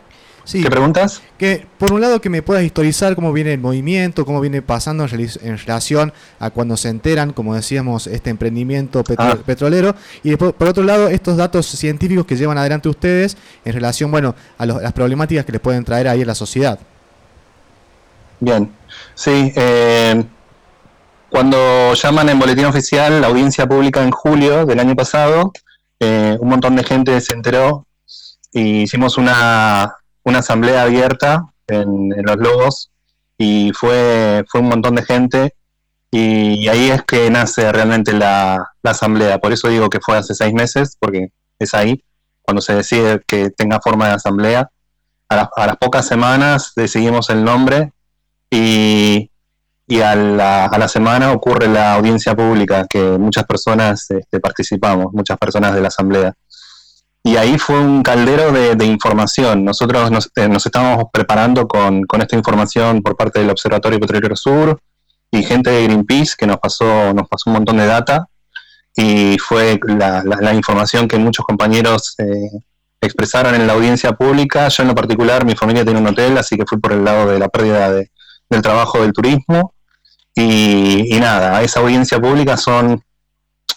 ¿Qué 0.51 0.69
preguntas? 0.69 1.23
Que 1.39 1.65
por 1.79 1.91
un 1.91 2.01
lado 2.01 2.21
que 2.21 2.29
me 2.29 2.43
puedas 2.43 2.63
historizar 2.63 3.15
cómo 3.15 3.33
viene 3.33 3.53
el 3.53 3.59
movimiento, 3.59 4.25
cómo 4.25 4.39
viene 4.41 4.61
pasando 4.61 5.05
en, 5.05 5.57
relación 5.57 6.13
a 6.39 6.51
cuando 6.51 6.77
se 6.77 6.89
enteran, 6.89 7.33
como 7.33 7.55
decíamos, 7.55 8.05
este 8.05 8.29
emprendimiento 8.29 9.03
ah. 9.17 9.37
petrolero, 9.43 9.95
y 10.23 10.29
después, 10.29 10.53
por 10.53 10.67
otro 10.67 10.83
lado 10.83 11.07
estos 11.07 11.37
datos 11.37 11.65
científicos 11.65 12.27
que 12.27 12.35
llevan 12.35 12.59
adelante 12.59 12.89
ustedes 12.89 13.37
en 13.63 13.73
relación, 13.73 14.11
bueno, 14.11 14.35
a 14.59 14.65
las 14.67 14.93
problemáticas 14.93 15.45
que 15.45 15.53
les 15.53 15.61
pueden 15.61 15.83
traer 15.83 16.07
ahí 16.07 16.21
en 16.21 16.27
la 16.27 16.35
sociedad. 16.35 16.79
Bien, 18.39 18.71
sí. 19.15 19.51
Eh, 19.55 20.23
cuando 21.29 21.93
llaman 21.95 22.29
en 22.29 22.39
boletín 22.39 22.65
oficial 22.65 23.19
la 23.19 23.27
audiencia 23.27 23.67
pública 23.67 24.03
en 24.03 24.11
julio 24.11 24.65
del 24.65 24.79
año 24.79 24.95
pasado, 24.95 25.51
eh, 25.99 26.37
un 26.39 26.49
montón 26.49 26.75
de 26.75 26.83
gente 26.83 27.19
se 27.21 27.33
enteró 27.33 27.87
y 28.51 28.83
hicimos 28.83 29.17
una, 29.17 29.95
una 30.23 30.39
asamblea 30.39 30.83
abierta 30.83 31.45
en, 31.67 32.09
Los 32.23 32.37
Lobos 32.37 32.91
y 33.37 33.71
fue, 33.73 34.43
fue 34.49 34.61
un 34.61 34.69
montón 34.69 34.95
de 34.95 35.03
gente 35.03 35.55
y, 36.11 36.67
ahí 36.69 36.91
es 36.91 37.03
que 37.03 37.29
nace 37.29 37.71
realmente 37.71 38.13
la, 38.13 38.71
asamblea. 38.83 39.39
Por 39.39 39.51
eso 39.51 39.67
digo 39.67 39.89
que 39.89 39.99
fue 39.99 40.17
hace 40.17 40.33
seis 40.33 40.53
meses, 40.53 40.95
porque 40.99 41.29
es 41.59 41.73
ahí 41.73 42.03
cuando 42.41 42.61
se 42.61 42.75
decide 42.75 43.21
que 43.27 43.49
tenga 43.49 43.81
forma 43.81 44.07
de 44.07 44.13
asamblea. 44.13 44.69
A, 45.27 45.49
a 45.55 45.67
las 45.67 45.77
pocas 45.77 46.07
semanas 46.07 46.73
decidimos 46.75 47.29
el 47.29 47.43
nombre 47.43 47.91
y, 48.49 49.29
y 49.87 50.01
a 50.01 50.15
la, 50.15 50.65
a 50.65 50.77
la, 50.77 50.87
semana 50.87 51.31
ocurre 51.31 51.67
la 51.67 51.93
audiencia 51.93 52.35
pública, 52.35 52.85
que 52.89 52.99
muchas 52.99 53.43
personas 53.45 54.09
este, 54.09 54.39
participamos, 54.39 55.13
muchas 55.13 55.37
personas 55.37 55.75
de 55.75 55.81
la 55.81 55.89
Asamblea. 55.89 56.33
Y 57.23 57.37
ahí 57.37 57.57
fue 57.57 57.79
un 57.79 58.03
caldero 58.03 58.51
de, 58.51 58.85
información. 58.85 59.65
Nosotros 59.65 60.11
nos, 60.11 60.27
eh, 60.35 60.49
estábamos 60.55 61.05
preparando 61.11 61.67
con, 61.67 62.03
con, 62.03 62.21
esta 62.21 62.35
información 62.35 63.01
por 63.01 63.15
parte 63.15 63.39
del 63.39 63.49
Observatorio 63.49 63.99
Petrolero 63.99 64.35
Sur 64.35 64.79
y 65.31 65.43
gente 65.43 65.71
de 65.71 65.83
Greenpeace 65.85 66.35
que 66.37 66.45
nos 66.45 66.57
pasó, 66.57 67.13
nos 67.13 67.27
pasó 67.27 67.49
un 67.49 67.55
montón 67.55 67.77
de 67.77 67.87
data 67.87 68.27
y 68.95 69.37
fue 69.39 69.79
la, 69.87 70.23
la, 70.23 70.53
información 70.53 71.07
que 71.07 71.17
muchos 71.17 71.45
compañeros 71.45 72.15
eh, 72.19 72.49
expresaron 73.01 73.55
en 73.55 73.67
la 73.67 73.73
audiencia 73.73 74.13
pública. 74.13 74.67
Yo 74.69 74.83
en 74.83 74.89
lo 74.89 74.95
particular, 74.95 75.45
mi 75.45 75.55
familia 75.55 75.83
tiene 75.83 75.99
un 75.99 76.07
hotel, 76.07 76.37
así 76.37 76.55
que 76.55 76.65
fui 76.65 76.79
por 76.79 76.93
el 76.93 77.03
lado 77.03 77.27
de 77.27 77.39
la 77.39 77.49
pérdida 77.49 77.91
de, 77.91 78.09
del 78.49 78.61
trabajo 78.61 79.01
del 79.01 79.13
turismo. 79.13 79.73
Y, 80.35 81.15
y, 81.15 81.19
nada, 81.19 81.61
esa 81.61 81.79
audiencia 81.79 82.19
pública 82.19 82.57
son 82.57 83.01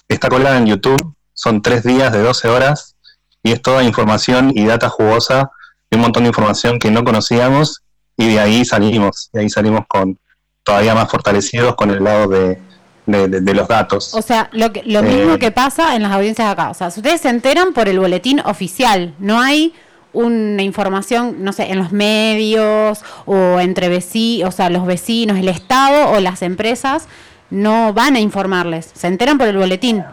está 0.08 0.28
colgada 0.28 0.58
en 0.58 0.66
YouTube, 0.66 1.14
son 1.32 1.62
tres 1.62 1.84
días 1.84 2.12
de 2.12 2.20
12 2.20 2.48
horas 2.48 2.96
y 3.42 3.52
es 3.52 3.62
toda 3.62 3.84
información 3.84 4.52
y 4.54 4.66
data 4.66 4.88
jugosa 4.88 5.50
y 5.90 5.96
un 5.96 6.02
montón 6.02 6.24
de 6.24 6.28
información 6.28 6.78
que 6.78 6.90
no 6.90 7.04
conocíamos 7.04 7.82
y 8.16 8.28
de 8.28 8.40
ahí 8.40 8.64
salimos, 8.64 9.30
de 9.32 9.42
ahí 9.42 9.50
salimos 9.50 9.82
con 9.86 10.18
todavía 10.64 10.94
más 10.94 11.10
fortalecidos 11.10 11.76
con 11.76 11.90
el 11.90 12.02
lado 12.02 12.28
de, 12.28 12.60
de, 13.06 13.54
los 13.54 13.68
datos. 13.68 14.12
O 14.12 14.20
sea, 14.20 14.50
lo, 14.52 14.72
que, 14.72 14.82
lo 14.84 15.02
mismo 15.02 15.34
eh, 15.34 15.38
que 15.38 15.50
pasa 15.50 15.94
en 15.96 16.02
las 16.02 16.12
audiencias 16.12 16.50
acá. 16.50 16.70
O 16.70 16.74
sea, 16.74 16.88
ustedes 16.88 17.22
se 17.22 17.28
enteran 17.28 17.72
por 17.72 17.88
el 17.88 17.98
boletín 17.98 18.40
oficial, 18.40 19.14
no 19.18 19.40
hay 19.40 19.72
una 20.12 20.62
información, 20.62 21.44
no 21.44 21.52
sé, 21.52 21.70
en 21.70 21.78
los 21.78 21.92
medios 21.92 23.02
o 23.26 23.60
entre 23.60 23.88
vecinos, 23.88 24.48
o 24.48 24.56
sea, 24.56 24.70
los 24.70 24.86
vecinos, 24.86 25.38
el 25.38 25.48
Estado 25.48 26.10
o 26.10 26.20
las 26.20 26.42
empresas 26.42 27.06
no 27.50 27.92
van 27.92 28.16
a 28.16 28.20
informarles, 28.20 28.90
se 28.94 29.06
enteran 29.06 29.38
por 29.38 29.48
el 29.48 29.56
boletín. 29.56 30.04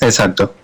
Exacto. 0.00 0.54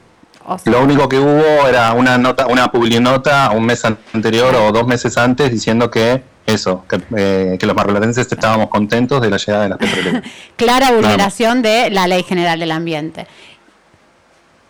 Lo 0.67 0.83
único 0.83 1.09
que 1.09 1.19
hubo 1.19 1.67
era 1.67 1.93
una 1.95 2.19
nota, 2.19 2.47
una 2.47 2.71
publinota 2.71 3.51
un 3.53 3.65
mes 3.65 3.83
anterior 3.85 4.55
o 4.55 4.73
dos 4.73 4.87
meses 4.87 5.17
antes 5.17 5.51
diciendo 5.51 5.91
que 5.91 6.23
eso, 6.47 6.85
que, 6.87 7.01
eh, 7.17 7.57
que 7.59 7.67
los 7.67 7.75
marplatenses 7.75 8.31
estábamos 8.31 8.69
contentos 8.69 9.23
de 9.23 9.31
la 9.31 9.39
llegada 9.39 9.63
de 9.63 9.69
las 9.71 9.79
petroleras. 9.79 10.23
Clara 10.57 10.93
vulneración 10.93 11.63
de 11.63 11.89
la 11.91 12.07
Ley 12.07 12.23
General 12.25 12.61
del 12.61 12.73
Ambiente. 12.73 13.27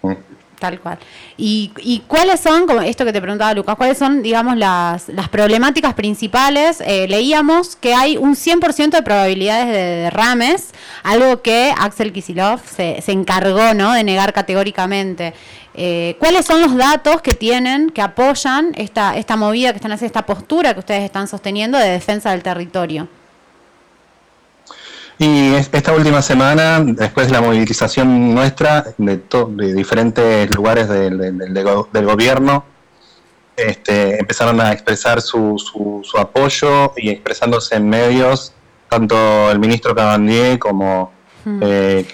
Mm. 0.03 0.13
Tal 0.64 0.80
cual. 0.80 0.99
¿Y, 1.37 1.73
¿Y, 1.83 1.99
cuáles 2.06 2.40
son, 2.40 2.66
como 2.66 2.80
esto 2.80 3.04
que 3.04 3.12
te 3.12 3.21
preguntaba 3.21 3.52
Lucas, 3.52 3.76
cuáles 3.76 3.99
son, 3.99 4.23
digamos, 4.23 4.56
las, 4.56 5.11
las 5.11 5.28
problemáticas 5.28 5.92
principales? 5.92 6.80
Eh, 6.87 7.06
leíamos 7.06 7.76
que 7.76 7.92
hay 7.92 8.16
un 8.16 8.35
100% 8.35 8.88
de 8.88 9.02
probabilidades 9.02 9.66
de 9.66 9.83
derrames, 10.04 10.71
algo 11.02 11.42
que 11.42 11.71
Axel 11.78 12.14
Kisilov 12.14 12.62
se, 12.64 13.02
se 13.02 13.12
encargó 13.12 13.75
¿no? 13.75 13.92
de 13.92 14.04
negar 14.04 14.33
categóricamente. 14.33 15.35
Eh, 15.75 16.16
¿Cuáles 16.18 16.47
son 16.47 16.62
los 16.62 16.75
datos 16.75 17.21
que 17.21 17.35
tienen, 17.35 17.90
que 17.90 18.00
apoyan 18.00 18.73
esta, 18.76 19.18
esta 19.18 19.37
movida 19.37 19.73
que 19.73 19.76
están 19.76 19.92
haciendo, 19.92 20.06
esta 20.06 20.25
postura 20.25 20.73
que 20.73 20.80
ustedes 20.80 21.02
están 21.02 21.28
sosteniendo 21.28 21.76
de 21.76 21.90
defensa 21.90 22.30
del 22.30 22.42
territorio? 22.42 23.06
Y 25.18 25.54
esta 25.54 25.92
última 25.92 26.23
semana, 26.23 26.80
después 26.80 27.28
de 27.28 27.35
la 27.35 27.40
movilización 27.40 28.35
nuestra 28.35 28.85
de, 28.99 29.21
de 29.49 29.75
diferentes 29.75 30.52
lugares 30.54 30.88
del, 30.88 32.04
gobierno, 32.04 32.64
este, 33.56 34.18
empezaron 34.18 34.61
a 34.61 34.73
expresar 34.73 35.23
su, 35.23 35.56
su, 36.02 36.18
apoyo 36.18 36.92
y 36.97 37.11
expresándose 37.11 37.76
en 37.76 37.88
medios, 37.88 38.52
tanto 38.88 39.50
el 39.52 39.61
ministro 39.61 39.94
Cabandier 39.94 40.59
como 40.59 41.12
hmm. 41.44 41.61
eh, 41.62 42.06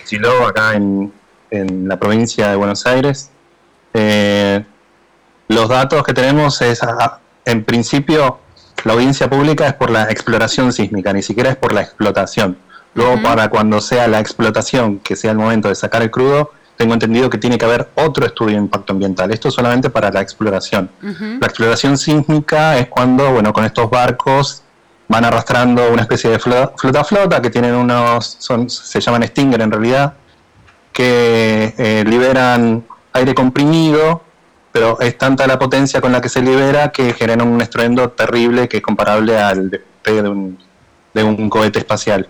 acá 0.47 0.75
en, 0.75 1.11
en, 1.51 1.89
la 1.89 1.99
provincia 1.99 2.51
de 2.51 2.57
Buenos 2.57 2.85
Aires. 2.85 3.31
Eh, 3.95 4.63
los 5.49 5.69
datos 5.71 6.03
que 6.05 6.13
tenemos 6.13 6.61
es, 6.61 6.81
en 7.47 7.65
principio, 7.65 8.41
la 8.85 8.93
audiencia 8.93 9.29
pública 9.31 9.67
es 9.67 9.75
por 9.75 9.89
la 9.89 10.05
exploración 10.05 10.71
sísmica, 10.71 11.15
ni 11.15 11.23
siquiera 11.23 11.51
es 11.51 11.57
por 11.57 11.73
la 11.73 11.81
explotación 11.81 12.59
Luego, 12.95 13.23
para 13.23 13.49
cuando 13.49 13.81
sea 13.81 14.09
la 14.09 14.21
explotación, 14.21 14.99
que 14.99 15.17
sea 15.17 15.31
el 15.31 15.39
momento 15.39 15.69
de 15.69 15.75
sacar 15.75 16.03
el 16.03 16.11
crudo, 16.11 16.51
tengo 16.77 16.95
entendido 16.95 17.29
que 17.29 17.39
tiene 17.39 17.59
que 17.59 17.67
haber 17.67 17.91
otro 17.95 18.25
estudio 18.25 18.57
de 18.57 18.63
impacto 18.63 18.95
ambiental. 18.95 19.31
Esto 19.31 19.51
solamente 19.51 19.91
para 19.91 20.11
la 20.11 20.23
exploración. 20.23 20.91
La 21.03 21.47
exploración 21.47 21.99
sísmica 21.99 22.79
es 22.79 22.89
cuando, 22.89 23.33
bueno, 23.33 23.53
con 23.53 23.65
estos 23.65 23.91
barcos 23.91 24.63
van 25.07 25.25
arrastrando 25.25 25.93
una 25.93 26.03
especie 26.03 26.31
de 26.31 26.39
flota-flota 26.39 27.43
que 27.43 27.51
tienen 27.51 27.75
unos, 27.75 28.37
son, 28.39 28.71
se 28.71 29.01
llaman 29.01 29.27
Stinger 29.27 29.61
en 29.61 29.71
realidad, 29.71 30.15
que 30.93 31.75
eh, 31.77 32.05
liberan 32.07 32.85
aire 33.13 33.35
comprimido, 33.35 34.23
pero 34.73 34.99
es 35.01 35.19
tanta 35.19 35.47
la 35.47 35.59
potencia 35.59 36.01
con 36.01 36.13
la 36.13 36.21
que 36.21 36.29
se 36.29 36.41
libera 36.41 36.93
que 36.93 37.13
genera 37.13 37.45
un 37.45 37.61
estruendo 37.61 38.11
terrible 38.11 38.69
que 38.69 38.79
es 38.79 38.83
comparable 38.83 39.37
al 39.39 39.69
despegue 39.69 40.23
de 40.23 40.29
un, 40.29 40.59
de 41.13 41.25
un 41.25 41.51
cohete 41.51 41.81
espacial. 41.81 42.29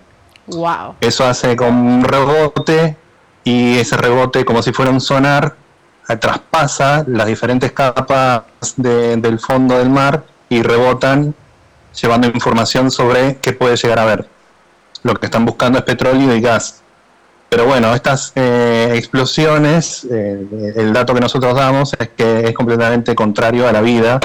Eso 1.00 1.24
hace 1.26 1.56
como 1.56 1.96
un 1.96 2.04
rebote 2.04 2.96
y 3.44 3.78
ese 3.78 3.96
rebote, 3.96 4.44
como 4.44 4.62
si 4.62 4.72
fuera 4.72 4.90
un 4.90 5.00
sonar, 5.00 5.56
eh, 6.08 6.16
traspasa 6.16 7.04
las 7.06 7.26
diferentes 7.26 7.72
capas 7.72 8.42
del 8.76 9.38
fondo 9.38 9.78
del 9.78 9.90
mar 9.90 10.24
y 10.48 10.62
rebotan 10.62 11.34
llevando 12.00 12.28
información 12.28 12.90
sobre 12.90 13.36
qué 13.36 13.52
puede 13.52 13.76
llegar 13.76 13.98
a 13.98 14.04
ver. 14.04 14.28
Lo 15.02 15.14
que 15.14 15.26
están 15.26 15.44
buscando 15.44 15.78
es 15.78 15.84
petróleo 15.84 16.34
y 16.34 16.40
gas. 16.40 16.82
Pero 17.48 17.66
bueno, 17.66 17.94
estas 17.94 18.32
eh, 18.36 18.92
explosiones, 18.94 20.06
eh, 20.10 20.74
el 20.76 20.92
dato 20.92 21.14
que 21.14 21.20
nosotros 21.20 21.54
damos 21.54 21.94
es 21.98 22.08
que 22.10 22.48
es 22.48 22.54
completamente 22.54 23.14
contrario 23.14 23.66
a 23.66 23.72
la 23.72 23.80
vida, 23.80 24.20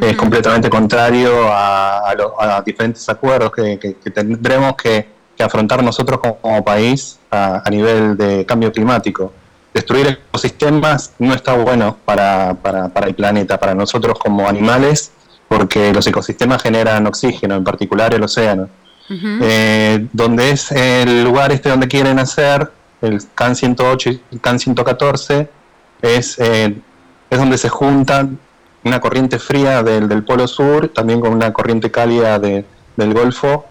es 0.00 0.16
completamente 0.16 0.70
contrario 0.70 1.52
a, 1.52 2.10
a, 2.10 2.62
diferentes 2.62 3.08
acuerdos 3.08 3.50
que 3.50 3.92
tendremos 4.14 4.76
que 4.76 5.19
afrontar 5.42 5.82
nosotros 5.82 6.20
como, 6.20 6.64
país 6.64 7.18
a, 7.30 7.62
nivel 7.70 8.16
de 8.16 8.44
cambio 8.46 8.72
climático. 8.72 9.32
Destruir 9.72 10.06
ecosistemas 10.08 11.12
no 11.18 11.32
está 11.34 11.54
bueno 11.54 11.96
para, 12.04 12.54
para, 12.54 13.06
el 13.06 13.14
planeta, 13.14 13.58
para 13.58 13.74
nosotros 13.74 14.18
como 14.18 14.48
animales, 14.48 15.12
porque 15.48 15.92
los 15.92 16.06
ecosistemas 16.06 16.62
generan 16.62 17.06
oxígeno, 17.06 17.54
en 17.54 17.64
particular 17.64 18.14
el 18.14 18.22
océano. 18.22 18.68
Eh, 19.12 20.06
donde 20.12 20.50
es 20.50 20.70
el 20.70 21.24
lugar 21.24 21.50
este 21.50 21.68
donde 21.68 21.88
quieren 21.88 22.20
hacer, 22.20 22.70
el 23.02 23.20
CAN 23.34 23.56
108 23.56 24.10
y 24.10 24.20
el 24.32 24.40
CAN 24.40 24.60
114, 24.60 25.48
es, 26.00 26.38
eh, 26.38 26.76
es 27.28 27.38
donde 27.38 27.58
se 27.58 27.68
juntan 27.68 28.38
una 28.84 29.00
corriente 29.00 29.38
fría 29.38 29.82
del, 29.82 30.08
del 30.08 30.22
Polo 30.22 30.46
Sur, 30.46 30.88
también 30.88 31.20
con 31.20 31.32
una 31.32 31.52
corriente 31.52 31.90
cálida 31.90 32.38
de, 32.38 32.64
del 32.96 33.14
Golfo, 33.14 33.66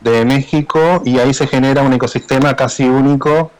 de 0.00 0.24
México 0.24 1.02
y 1.04 1.18
ahí 1.18 1.34
se 1.34 1.46
genera 1.46 1.82
un 1.82 1.92
ecosistema 1.92 2.56
casi 2.56 2.84
único 2.84 3.50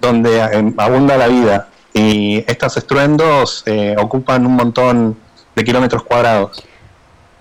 donde 0.00 0.38
eh, 0.38 0.74
abunda 0.78 1.16
la 1.16 1.28
vida 1.28 1.68
y 1.92 2.44
estos 2.46 2.76
estruendos 2.76 3.62
eh, 3.66 3.94
ocupan 3.98 4.46
un 4.46 4.56
montón 4.56 5.16
de 5.54 5.64
kilómetros 5.64 6.02
cuadrados. 6.04 6.62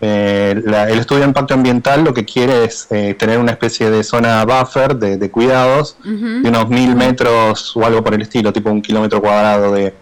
Eh, 0.01 0.55
el 0.55 0.99
estudio 0.99 1.23
de 1.23 1.27
impacto 1.27 1.53
ambiental 1.53 2.05
lo 2.05 2.13
que 2.13 2.23
quiere 2.23 2.63
es 2.63 2.87
tener 2.87 3.37
una 3.37 3.51
especie 3.51 3.89
de 3.89 4.01
zona 4.03 4.45
buffer 4.45 4.95
de, 4.95 5.29
cuidados 5.29 5.97
de 6.03 6.47
unos 6.47 6.69
mil 6.69 6.95
metros 6.95 7.75
o 7.75 7.85
algo 7.85 8.01
por 8.01 8.13
el 8.13 8.21
estilo, 8.21 8.53
tipo 8.53 8.71
un 8.71 8.81
kilómetro 8.81 9.21
cuadrado 9.21 9.73
de, 9.73 9.93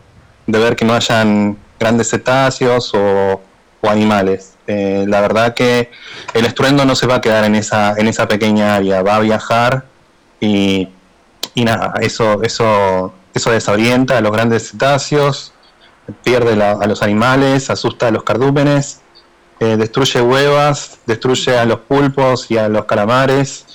de 0.45 0.59
ver 0.59 0.75
que 0.75 0.85
no 0.85 0.93
hayan 0.93 1.57
grandes 1.79 2.09
cetáceos 2.09 2.91
o, 2.93 3.41
o 3.87 3.89
animales. 3.89 4.55
Eh, 4.67 5.05
la 5.07 5.21
verdad 5.21 5.53
que 5.53 5.89
el 6.33 6.45
estruendo 6.45 6.85
no 6.85 6.95
se 6.95 7.07
va 7.07 7.15
a 7.15 7.21
quedar 7.21 7.45
en 7.45 7.55
esa, 7.55 7.93
en 7.97 8.07
esa 8.07 8.27
pequeña 8.27 8.75
área, 8.75 9.01
va 9.01 9.15
a 9.15 9.19
viajar 9.19 9.85
y, 10.39 10.89
nada, 11.55 11.93
eso, 12.01 12.43
eso, 12.43 13.13
eso 13.33 13.51
desorienta 13.51 14.17
a 14.17 14.21
los 14.21 14.31
grandes 14.31 14.71
cetáceos, 14.71 15.53
pierde 16.23 16.61
a 16.61 16.85
los 16.85 17.01
animales, 17.01 17.69
asusta 17.69 18.07
a 18.07 18.11
los 18.11 18.23
cardúmenes, 18.23 19.01
eh, 19.59 19.77
destruye 19.77 20.21
huevas, 20.21 20.99
destruye 21.05 21.57
a 21.57 21.65
los 21.65 21.79
pulpos 21.79 22.51
y 22.51 22.57
a 22.57 22.69
los 22.69 22.85
calamares, 22.85 23.65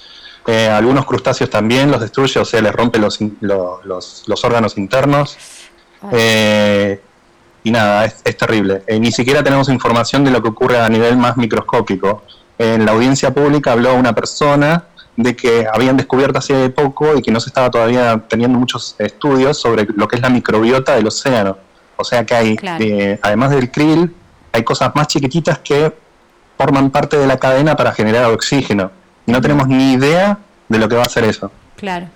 eh, 0.47 0.69
algunos 0.69 1.07
crustáceos 1.07 1.51
también 1.51 1.91
los 1.91 2.01
destruye, 2.01 2.39
o 2.39 2.45
sea, 2.45 2.61
les 2.61 2.73
rompe 2.73 2.99
los, 2.99 3.19
los, 3.41 4.25
los, 4.27 4.45
órganos 4.45 4.77
internos 4.77 5.39
y 7.65 7.71
nada, 7.71 8.05
es, 8.05 8.37
terrible. 8.37 8.83
Eh, 8.87 8.99
ni 8.99 9.13
siquiera 9.13 9.43
tenemos 9.43 9.69
información 9.69 10.25
de 10.25 10.31
lo 10.31 10.43
que 10.43 10.49
ocurre 10.49 10.81
a 10.81 10.89
nivel 10.89 11.17
más 11.17 11.37
microscópico. 11.37 12.23
En 12.59 12.85
la 12.85 12.93
audiencia 12.93 13.33
pública 13.33 13.73
habló 13.73 13.95
una 13.95 14.15
persona 14.15 14.85
de 15.17 15.37
que 15.37 15.67
habían 15.73 15.97
descubierto 15.97 16.39
hace 16.39 16.71
poco 16.71 17.17
y 17.17 17.23
que 17.23 17.31
no 17.31 17.39
se 17.41 17.51
estaba 17.51 17.71
todavía 17.71 18.25
teniendo 18.29 18.59
muchos 18.59 18.97
estudios 18.99 19.59
sobre 19.59 19.87
lo 19.95 20.09
que 20.09 20.17
es 20.17 20.23
la 20.23 20.31
microbiota 20.31 20.95
del 20.95 21.07
océano. 21.07 21.59
O 21.97 22.05
sea 22.05 22.25
que 22.25 22.35
hay, 22.35 22.57
eh, 22.81 23.19
además 23.23 23.51
del 23.51 23.71
krill, 23.71 24.15
hay 24.53 24.65
cosas 24.65 24.93
más 24.95 25.07
chiquititas 25.09 25.59
que 25.59 25.93
forman 26.57 26.91
parte 26.91 27.17
de 27.17 27.27
la 27.27 27.39
cadena 27.39 27.77
para 27.77 27.93
generar 27.93 28.25
oxígeno. 28.27 28.91
Y 29.27 29.33
no 29.33 29.41
tenemos 29.41 29.69
ni 29.69 29.93
idea 29.93 30.39
de 30.69 30.79
lo 30.79 30.89
que 30.89 30.97
va 30.97 31.03
a 31.03 31.07
hacer 31.07 31.25
eso. 31.25 31.51
Claro. 31.77 32.09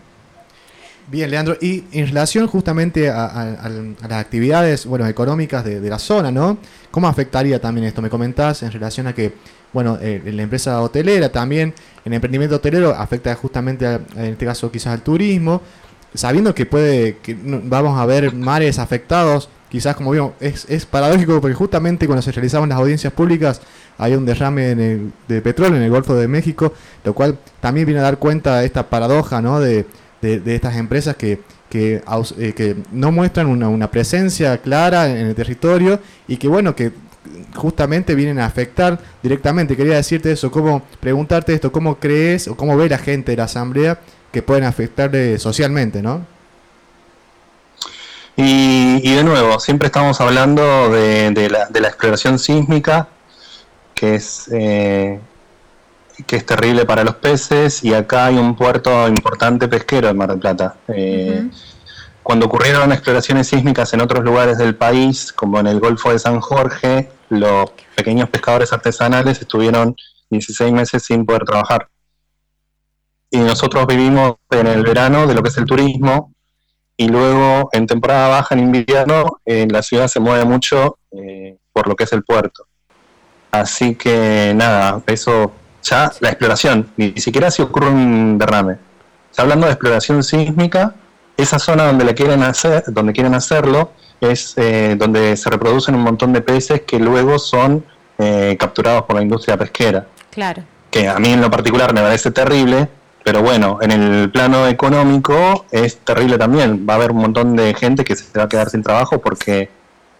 Bien, 1.09 1.31
Leandro, 1.31 1.57
y 1.61 1.85
en 1.93 2.09
relación 2.09 2.49
justamente 2.49 3.09
a, 3.11 3.69
las 4.09 4.21
actividades 4.21 4.87
bueno, 4.87 5.07
económicas 5.07 5.65
de, 5.65 5.81
la 5.89 6.01
zona, 6.01 6.33
¿no? 6.33 6.59
¿Cómo 6.91 7.07
afectaría 7.07 7.61
también 7.61 7.87
esto? 7.87 8.03
Me 8.03 8.11
comentás 8.11 8.65
en 8.65 8.73
relación 8.73 9.07
a 9.07 9.15
que, 9.15 9.33
bueno, 9.73 9.99
eh, 10.03 10.21
la 10.25 10.43
empresa 10.43 10.83
hotelera 10.83 11.31
también, 11.31 11.73
el 12.05 12.13
emprendimiento 12.13 12.57
hotelero 12.57 12.91
afecta 12.93 13.33
justamente, 13.37 13.87
en 13.87 14.25
este 14.33 14.47
caso 14.47 14.69
quizás 14.73 14.95
al 14.95 15.03
turismo, 15.03 15.63
sabiendo 16.13 16.53
que 16.53 16.67
puede, 16.67 17.19
que 17.19 17.37
vamos 17.41 17.97
a 18.01 18.05
ver 18.05 18.35
mares 18.35 18.81
afectados 18.81 19.49
quizás 19.69 19.97
como 19.97 20.13
vimos, 20.13 20.33
es, 20.41 20.65
es 20.69 20.87
paradójico 20.87 21.41
porque 21.41 21.55
justamente 21.55 22.07
cuando 22.07 22.23
se 22.23 22.31
realizaban 22.31 22.69
las 22.69 22.79
audiencias 22.79 23.13
públicas 23.13 23.61
hay 23.99 24.15
un 24.15 24.25
derrame 24.25 24.75
de 24.75 25.41
petróleo 25.43 25.77
en 25.77 25.83
el 25.83 25.91
Golfo 25.91 26.15
de 26.15 26.29
México, 26.29 26.73
lo 27.05 27.15
cual 27.15 27.37
también 27.61 27.85
viene 27.85 28.01
a 28.01 28.05
dar 28.05 28.19
cuenta 28.19 28.61
de 28.61 28.67
esta 28.67 28.89
paradoja 28.89 29.43
¿no? 29.43 29.59
de, 29.59 29.85
de, 30.26 30.54
estas 30.54 30.76
empresas 30.76 31.16
que, 31.16 31.40
eh, 31.73 32.52
que 32.56 32.76
no 32.92 33.12
muestran 33.12 33.47
una, 33.47 33.68
una, 33.68 33.90
presencia 33.90 34.59
clara 34.59 35.09
en 35.11 35.26
el 35.26 35.35
territorio 35.35 36.00
y 36.26 36.37
que 36.37 36.49
bueno, 36.49 36.75
que 36.75 36.92
justamente 37.54 38.14
vienen 38.14 38.38
a 38.38 38.47
afectar 38.47 38.99
directamente. 39.23 39.76
Quería 39.76 39.97
decirte 39.97 40.33
eso, 40.33 40.50
cómo 40.50 40.83
preguntarte 41.00 41.54
esto, 41.54 41.73
cómo 41.73 41.97
crees 41.97 42.49
o 42.49 42.56
cómo 42.56 42.76
ve 42.76 42.88
la 42.88 42.99
gente 42.99 43.33
de 43.33 43.37
la 43.37 43.45
asamblea 43.45 43.99
que 44.33 44.42
pueden 44.42 44.64
afectarle 44.64 45.38
socialmente, 45.38 46.02
¿no? 46.02 46.26
Y, 48.38 49.14
de 49.14 49.25
nuevo, 49.25 49.59
siempre 49.61 49.87
estamos 49.87 50.21
hablando 50.21 50.90
de, 50.90 51.30
de 51.30 51.49
la, 51.49 51.88
exploración 51.88 52.38
sísmica, 52.38 53.09
que 53.95 54.16
es, 54.16 54.49
eh, 54.52 55.18
que 56.25 56.37
es 56.37 56.47
terrible 56.47 56.85
para 56.85 57.05
los 57.05 57.17
peces, 57.17 57.85
y 57.85 57.93
acá 57.95 58.27
hay 58.27 58.37
un 58.37 58.55
puerto 58.57 59.09
importante 59.09 59.69
pesquero 59.69 60.09
en 60.09 60.17
Mar 60.17 60.31
del 60.31 60.39
Plata. 60.39 60.77
Eh, 60.89 61.49
cuando 62.23 62.47
ocurrieron 62.47 62.93
exploraciones 62.93 63.49
sísmicas 63.49 63.93
en 63.93 64.01
otros 64.01 64.25
lugares 64.25 64.59
del 64.59 64.75
país, 64.75 65.33
como 65.33 65.61
en 65.61 65.67
el 65.67 65.79
Golfo 65.79 66.13
de 66.13 66.19
San 66.19 66.41
Jorge, 66.41 67.11
los 67.29 67.71
pequeños 67.95 68.29
pescadores 68.31 68.73
artesanales 68.73 69.41
estuvieron 69.41 69.95
16 70.31 70.73
meses 70.73 71.05
sin 71.05 71.27
poder 71.27 71.45
trabajar. 71.45 71.89
Y 73.31 73.39
nosotros 73.39 73.87
vivimos 73.87 74.37
en 74.51 74.67
el 74.67 74.83
verano 74.83 75.27
de 75.27 75.35
lo 75.35 75.43
que 75.43 75.51
es 75.51 75.59
el 75.59 75.67
turismo, 75.67 76.33
y 76.97 77.09
luego 77.09 77.69
en 77.73 77.87
temporada 77.87 78.29
baja, 78.29 78.55
en 78.55 78.61
invierno, 78.61 79.41
en 79.45 79.71
la 79.71 79.83
ciudad 79.83 80.09
se 80.09 80.19
mueve 80.19 80.45
mucho 80.47 80.99
eh, 81.13 81.59
por 81.73 81.89
lo 81.89 81.95
que 81.95 82.05
es 82.05 82.13
el 82.13 82.25
puerto. 82.25 82.67
Así 83.51 83.95
que 83.95 84.53
nada, 84.57 85.03
eso 85.07 85.53
ya 85.88 86.12
la 86.21 86.28
exploración, 86.31 86.90
ni, 86.97 87.12
siquiera 87.16 87.50
si 87.50 87.62
ocurre 87.62 87.88
un 87.88 88.38
derrame. 88.38 88.76
Está 89.31 89.43
hablando 89.43 89.66
de 89.66 89.73
exploración 89.73 90.23
sísmica, 90.23 90.95
esa 91.37 91.59
zona 91.59 91.87
donde 91.87 92.05
le 92.05 92.14
quieren 92.14 92.43
hacer, 92.43 92.85
donde 92.88 93.12
quieren 93.12 93.35
hacerlo, 93.35 93.93
es 94.21 94.55
eh, 94.57 94.97
donde 94.99 95.37
se 95.37 95.50
reproducen 95.50 95.95
un 95.95 96.02
montón 96.02 96.33
de 96.33 96.40
peces 96.40 96.83
que 96.83 96.99
luego 96.99 97.38
son 97.38 97.85
eh, 98.19 98.57
capturados 98.59 99.02
por 99.02 99.16
la 99.16 99.23
industria 99.23 99.57
pesquera. 99.57 100.07
Claro. 100.31 100.62
Que 100.90 101.09
a 101.09 101.19
mí 101.19 101.28
en 101.28 101.40
lo 101.40 101.50
particular 101.50 101.93
me 101.93 102.00
parece 102.00 102.31
terrible, 102.31 102.88
pero 103.23 103.43
bueno, 103.43 103.78
en 103.83 103.90
el 103.90 104.31
plano 104.31 104.66
económico 104.66 105.66
es 105.71 105.99
terrible 105.99 106.38
también. 106.38 106.87
Va 106.88 106.95
a 106.95 106.97
haber 106.97 107.11
un 107.11 107.19
montón 107.19 107.55
de 107.57 107.75
gente 107.75 108.05
que 108.05 108.16
se 108.16 108.38
va 108.38 108.45
a 108.45 108.49
quedar 108.49 108.71
sin 108.71 108.83
trabajo 108.83 109.21
porque 109.21 109.69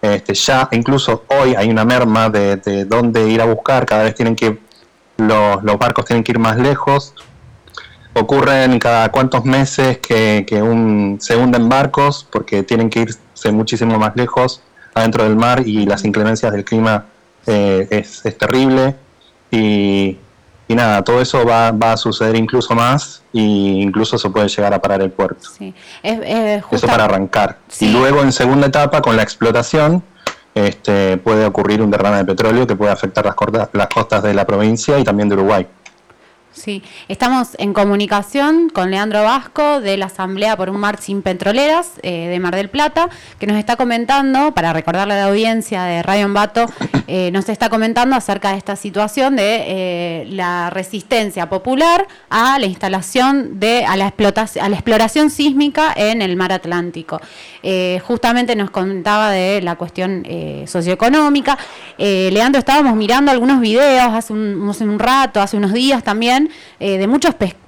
este, 0.03 0.35
ya 0.35 0.69
incluso 0.73 1.25
hoy 1.29 1.55
hay 1.55 1.71
una 1.71 1.85
merma 1.85 2.29
de, 2.29 2.57
de 2.57 2.85
dónde 2.85 3.29
ir 3.29 3.41
a 3.41 3.47
buscar. 3.47 3.87
Cada 3.87 4.03
vez 4.03 4.15
tienen 4.15 4.37
que 4.37 4.66
los, 5.17 5.63
los 5.63 5.79
barcos 5.79 6.05
tienen 6.05 6.25
que 6.25 6.33
ir 6.33 6.39
más 6.39 6.57
lejos. 6.59 7.15
Ocurren 8.15 8.79
cada 8.79 9.11
cuantos 9.11 9.45
meses 9.45 9.99
que, 9.99 10.45
que 10.47 10.63
un, 10.63 11.19
se 11.21 11.37
hunden 11.37 11.69
barcos 11.69 12.27
porque 12.31 12.63
tienen 12.63 12.89
que 12.89 13.01
irse 13.01 13.53
muchísimo 13.53 13.99
más 13.99 14.17
lejos 14.17 14.63
adentro 14.95 15.25
del 15.25 15.37
mar 15.37 15.63
y 15.67 15.85
las 15.85 16.05
inclemencias 16.05 16.53
del 16.53 16.65
clima 16.65 17.05
eh, 17.47 17.87
es, 17.91 18.25
es 18.25 18.39
terrible. 18.39 18.97
Y, 19.51 20.17
y 20.69 20.75
nada, 20.75 21.05
todo 21.05 21.21
eso 21.21 21.45
va, 21.45 21.71
va 21.71 21.93
a 21.93 21.97
suceder 21.97 22.35
incluso 22.35 22.75
más 22.75 23.23
e 23.33 23.39
incluso 23.41 24.19
se 24.19 24.31
puede 24.31 24.49
llegar 24.49 24.75
a 24.75 24.81
parar 24.81 25.03
el 25.03 25.11
puerto. 25.11 25.49
Sí. 25.57 25.75
Eso 26.03 26.87
para 26.87 27.05
arrancar. 27.05 27.59
Y 27.79 27.91
luego 27.91 28.23
en 28.23 28.33
segunda 28.33 28.67
etapa, 28.67 29.03
con 29.03 29.17
la 29.17 29.23
explotación, 29.23 30.03
este, 30.57 31.19
puede 31.19 31.45
ocurrir 31.45 31.83
un 31.83 31.91
derrame 31.91 32.17
de 32.17 32.25
petróleo 32.25 32.67
que 32.67 32.77
puede 32.77 32.91
afectar 32.91 33.27
las, 33.27 33.69
las 33.73 33.89
costas 33.89 34.23
de 34.23 34.33
la 34.33 34.47
provincia 34.47 34.99
y 34.99 35.05
también 35.05 35.29
de 35.29 35.35
Uruguay. 35.35 35.67
Sí, 36.57 36.83
estamos 37.09 37.51
en 37.59 37.75
comunicación 37.75 38.71
con 38.71 38.91
Leandro 38.91 39.23
Vasco 39.23 39.83
de 39.83 39.99
la 39.99 40.07
Asamblea 40.07 40.57
por 40.57 40.71
un 40.71 40.81
Mar 40.81 40.99
sin 40.99 41.21
Petroleras 41.21 41.93
eh, 42.03 42.29
de 42.29 42.41
Mar 42.41 42.57
del 42.57 42.71
Plata, 42.71 43.11
que 43.39 43.47
nos 43.47 43.59
está 43.59 43.77
comentando, 43.77 44.53
para 44.53 44.73
recordarle 44.73 45.13
a 45.15 45.17
la 45.19 45.25
audiencia 45.27 45.83
de 45.85 46.03
Radio 46.03 46.25
Ambato, 46.25 46.65
eh, 47.09 47.31
nos 47.31 47.51
está 47.51 47.69
comentando 47.69 48.17
acerca 48.17 48.53
de 48.53 48.57
esta 48.57 48.75
situación 48.75 49.37
de 49.37 49.65
eh, 49.67 50.27
la 50.31 50.71
resistencia 50.71 51.47
popular 51.51 52.09
a 52.31 52.59
la 52.59 52.65
instalación 52.65 53.61
de, 53.61 53.85
a 53.85 53.95
la, 53.99 54.07
explotación, 54.07 54.65
a 54.65 54.71
la 54.71 54.77
exploración 54.77 55.29
sísmica 55.29 55.93
en 55.95 56.23
el 56.23 56.37
mar 56.37 56.53
Atlántico. 56.53 57.21
justamente 58.03 58.57
nos 58.57 58.71
comentaba 58.71 59.31
de 59.31 59.61
la 59.61 59.75
cuestión 59.75 60.25
socioeconómica. 60.67 61.59
Leandro, 61.99 62.61
estábamos 62.61 62.95
mirando 62.95 63.31
algunos 63.31 63.61
videos 63.61 64.13
hace 64.15 64.33
un, 64.33 64.67
hace 64.71 64.85
un 64.85 64.99
rato, 64.99 65.41
hace 65.41 65.57
unos 65.57 65.73
días 65.73 66.03
también, 66.03 66.46
eh, 66.81 66.99
de 66.99 67.07
muchos 67.07 67.35
pescadores, 67.35 67.66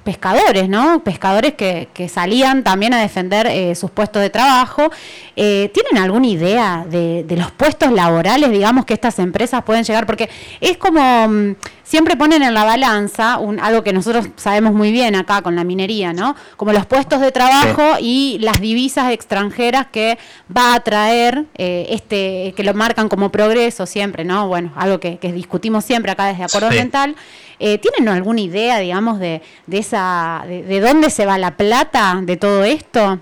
¿no? 0.68 1.02
Pescadores 1.04 1.54
que, 1.54 2.08
salían 2.08 2.64
también 2.64 2.94
a 2.94 3.00
defender 3.00 3.46
eh, 3.46 3.74
sus 3.74 3.90
puestos 3.90 4.22
de 4.22 4.30
trabajo. 4.30 4.90
Eh, 5.36 5.70
¿Tienen 5.74 6.02
alguna 6.02 6.26
idea 6.26 6.86
de, 6.88 7.24
los 7.36 7.50
puestos 7.52 7.92
laborales, 7.92 8.50
digamos, 8.50 8.84
que 8.84 8.94
estas 8.94 9.18
empresas 9.18 9.62
pueden 9.64 9.84
llegar? 9.84 10.06
Porque 10.06 10.28
es 10.60 10.76
como, 10.78 11.28
mm, 11.28 11.56
siempre 11.82 12.16
ponen 12.16 12.42
en 12.42 12.54
la 12.54 12.64
balanza 12.64 13.38
un, 13.38 13.60
algo 13.60 13.82
que 13.82 13.92
nosotros 13.92 14.28
sabemos 14.36 14.72
muy 14.72 14.92
bien 14.92 15.14
acá 15.14 15.42
con 15.42 15.54
la 15.54 15.64
minería, 15.64 16.12
¿no? 16.12 16.34
Como 16.56 16.72
los 16.72 16.86
puestos 16.86 17.20
de 17.20 17.30
trabajo 17.30 17.96
y 18.00 18.38
las 18.40 18.60
divisas 18.60 19.12
extranjeras 19.12 19.86
que 19.92 20.18
va 20.54 20.74
a 20.74 20.80
traer 20.80 21.46
este, 21.54 22.54
que 22.56 22.64
lo 22.64 22.74
marcan 22.74 23.08
como 23.08 23.30
progreso 23.30 23.86
siempre, 23.86 24.24
¿no? 24.24 24.48
Bueno, 24.48 24.72
algo 24.76 24.98
que, 25.00 25.18
discutimos 25.32 25.84
siempre 25.84 26.12
acá 26.12 26.26
desde 26.26 26.44
Acuerdo 26.44 26.68
Ambiental. 26.68 27.16
Eh, 27.60 27.78
¿Tienen 27.78 28.08
alguna 28.08 28.40
idea, 28.40 28.78
digamos, 28.78 29.18
de, 29.18 29.42
de 29.66 29.78
esa, 29.78 29.97
de, 30.46 30.80
dónde 30.80 31.10
se 31.10 31.26
va 31.26 31.38
la 31.38 31.56
plata 31.56 32.18
de 32.22 32.36
todo 32.36 32.64
esto? 32.64 33.20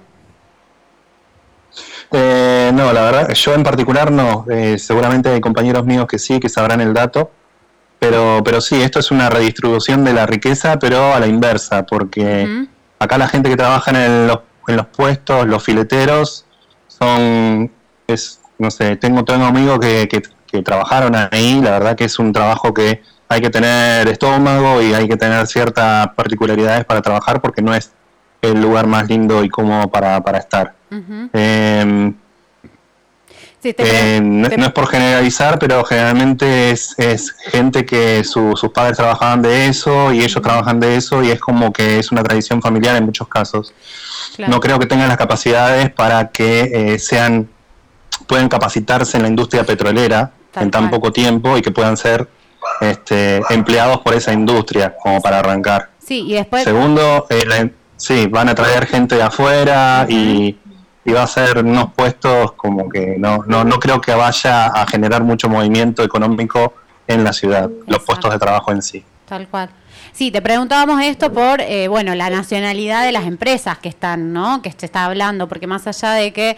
Eh, 2.12 2.70
no, 2.74 2.92
la 2.92 3.02
verdad, 3.02 3.32
yo 3.32 3.54
en 3.54 3.62
particular 3.62 4.10
no. 4.10 4.46
Eh, 4.50 4.78
seguramente 4.78 5.28
hay 5.28 5.40
compañeros 5.40 5.84
míos 5.84 6.06
que 6.06 6.18
sí, 6.18 6.40
que 6.40 6.48
sabrán 6.48 6.80
el 6.80 6.94
dato. 6.94 7.30
Pero, 7.98 8.42
pero 8.44 8.60
sí, 8.60 8.80
esto 8.80 8.98
es 8.98 9.10
una 9.10 9.30
redistribución 9.30 10.04
de 10.04 10.12
la 10.12 10.26
riqueza, 10.26 10.78
pero 10.78 11.14
a 11.14 11.20
la 11.20 11.26
inversa, 11.26 11.86
porque 11.86 12.66
acá 12.98 13.16
la 13.16 13.26
gente 13.26 13.48
que 13.48 13.56
trabaja 13.56 13.90
en, 13.90 14.26
los, 14.26 14.40
en 14.68 14.76
los 14.76 14.86
puestos, 14.86 15.46
los 15.46 15.62
fileteros, 15.64 16.44
son, 16.88 17.70
es, 18.06 18.40
no 18.58 18.70
sé, 18.70 18.96
tengo, 18.96 19.24
tengo 19.24 19.46
amigos 19.46 19.78
que, 19.80 20.08
que, 20.08 20.22
que 20.46 20.62
trabajaron 20.62 21.14
ahí, 21.30 21.60
la 21.62 21.70
verdad 21.70 21.96
que 21.96 22.04
es 22.04 22.18
un 22.18 22.32
trabajo 22.32 22.74
que 22.74 23.02
hay 23.28 23.40
que 23.40 23.50
tener 23.50 24.08
estómago 24.08 24.80
y 24.82 24.94
hay 24.94 25.08
que 25.08 25.16
tener 25.16 25.46
ciertas 25.46 26.08
particularidades 26.14 26.84
para 26.84 27.02
trabajar 27.02 27.40
porque 27.40 27.62
no 27.62 27.74
es 27.74 27.90
el 28.42 28.60
lugar 28.60 28.86
más 28.86 29.08
lindo 29.08 29.42
y 29.42 29.48
cómodo 29.48 29.88
para, 29.88 30.22
para 30.22 30.38
estar. 30.38 30.74
Em, 30.90 32.14
eh, 33.62 34.20
no, 34.22 34.46
es 34.46 34.72
por 34.72 34.86
generalizar, 34.86 35.58
pero 35.58 35.82
generalmente 35.84 36.70
es, 36.70 36.94
es 36.98 37.32
gente 37.32 37.84
que 37.84 38.22
sus 38.22 38.60
padres 38.72 38.96
trabajaban 38.96 39.42
de 39.42 39.66
eso 39.66 40.12
y 40.12 40.20
ellos 40.20 40.40
trabajan 40.40 40.78
de 40.78 40.96
eso 40.96 41.22
y 41.22 41.30
es 41.30 41.40
como 41.40 41.72
que 41.72 41.98
es 41.98 42.12
una 42.12 42.22
tradición 42.22 42.62
familiar 42.62 42.96
en 42.96 43.04
muchos 43.04 43.26
casos. 43.26 43.74
No 44.38 44.60
creo 44.60 44.78
que 44.78 44.86
tengan 44.86 45.08
las 45.08 45.16
capacidades 45.16 45.90
para 45.90 46.28
que 46.28 46.94
eh, 46.94 46.98
sean 46.98 47.48
puedan 48.26 48.48
capacitarse 48.48 49.16
en 49.16 49.24
la 49.24 49.28
industria 49.28 49.64
petrolera 49.64 50.32
en 50.54 50.70
tan 50.70 50.90
poco 50.90 51.12
tiempo 51.12 51.56
y 51.58 51.62
que 51.62 51.70
puedan 51.70 51.96
ser 51.96 52.28
este, 52.80 53.42
empleados 53.50 54.00
por 54.00 54.14
esa 54.14 54.32
industria, 54.32 54.96
como 55.02 55.20
para 55.20 55.38
arrancar. 55.38 55.90
Sí, 55.98 56.24
y 56.26 56.34
después... 56.34 56.64
Segundo, 56.64 57.26
eh, 57.30 57.70
sí, 57.96 58.26
van 58.26 58.48
a 58.48 58.54
traer 58.54 58.86
gente 58.86 59.16
de 59.16 59.22
afuera 59.22 60.06
y, 60.08 60.58
va 61.14 61.22
a 61.22 61.26
ser 61.26 61.58
unos 61.58 61.92
puestos 61.94 62.52
como 62.52 62.88
que 62.88 63.16
no, 63.16 63.44
no, 63.46 63.62
no 63.62 63.78
creo 63.78 64.00
que 64.00 64.12
vaya 64.12 64.66
a 64.66 64.86
generar 64.88 65.22
mucho 65.22 65.48
movimiento 65.48 66.02
económico 66.02 66.74
en 67.06 67.22
la 67.22 67.32
ciudad, 67.32 67.70
los 67.86 68.02
puestos 68.02 68.32
de 68.32 68.38
trabajo 68.38 68.72
en 68.72 68.82
sí. 68.82 69.04
Tal 69.24 69.46
cual. 69.48 69.70
Sí, 70.12 70.30
te 70.30 70.40
preguntábamos 70.40 71.02
esto 71.02 71.32
por, 71.32 71.60
eh, 71.60 71.88
bueno, 71.88 72.14
la 72.14 72.30
nacionalidad 72.30 73.04
de 73.04 73.12
las 73.12 73.24
empresas 73.24 73.78
que 73.78 73.88
están, 73.88 74.32
¿no? 74.32 74.62
Que 74.62 74.72
se 74.72 74.86
está 74.86 75.04
hablando, 75.04 75.48
porque 75.48 75.66
más 75.66 75.86
allá 75.86 76.12
de 76.12 76.32
que 76.32 76.56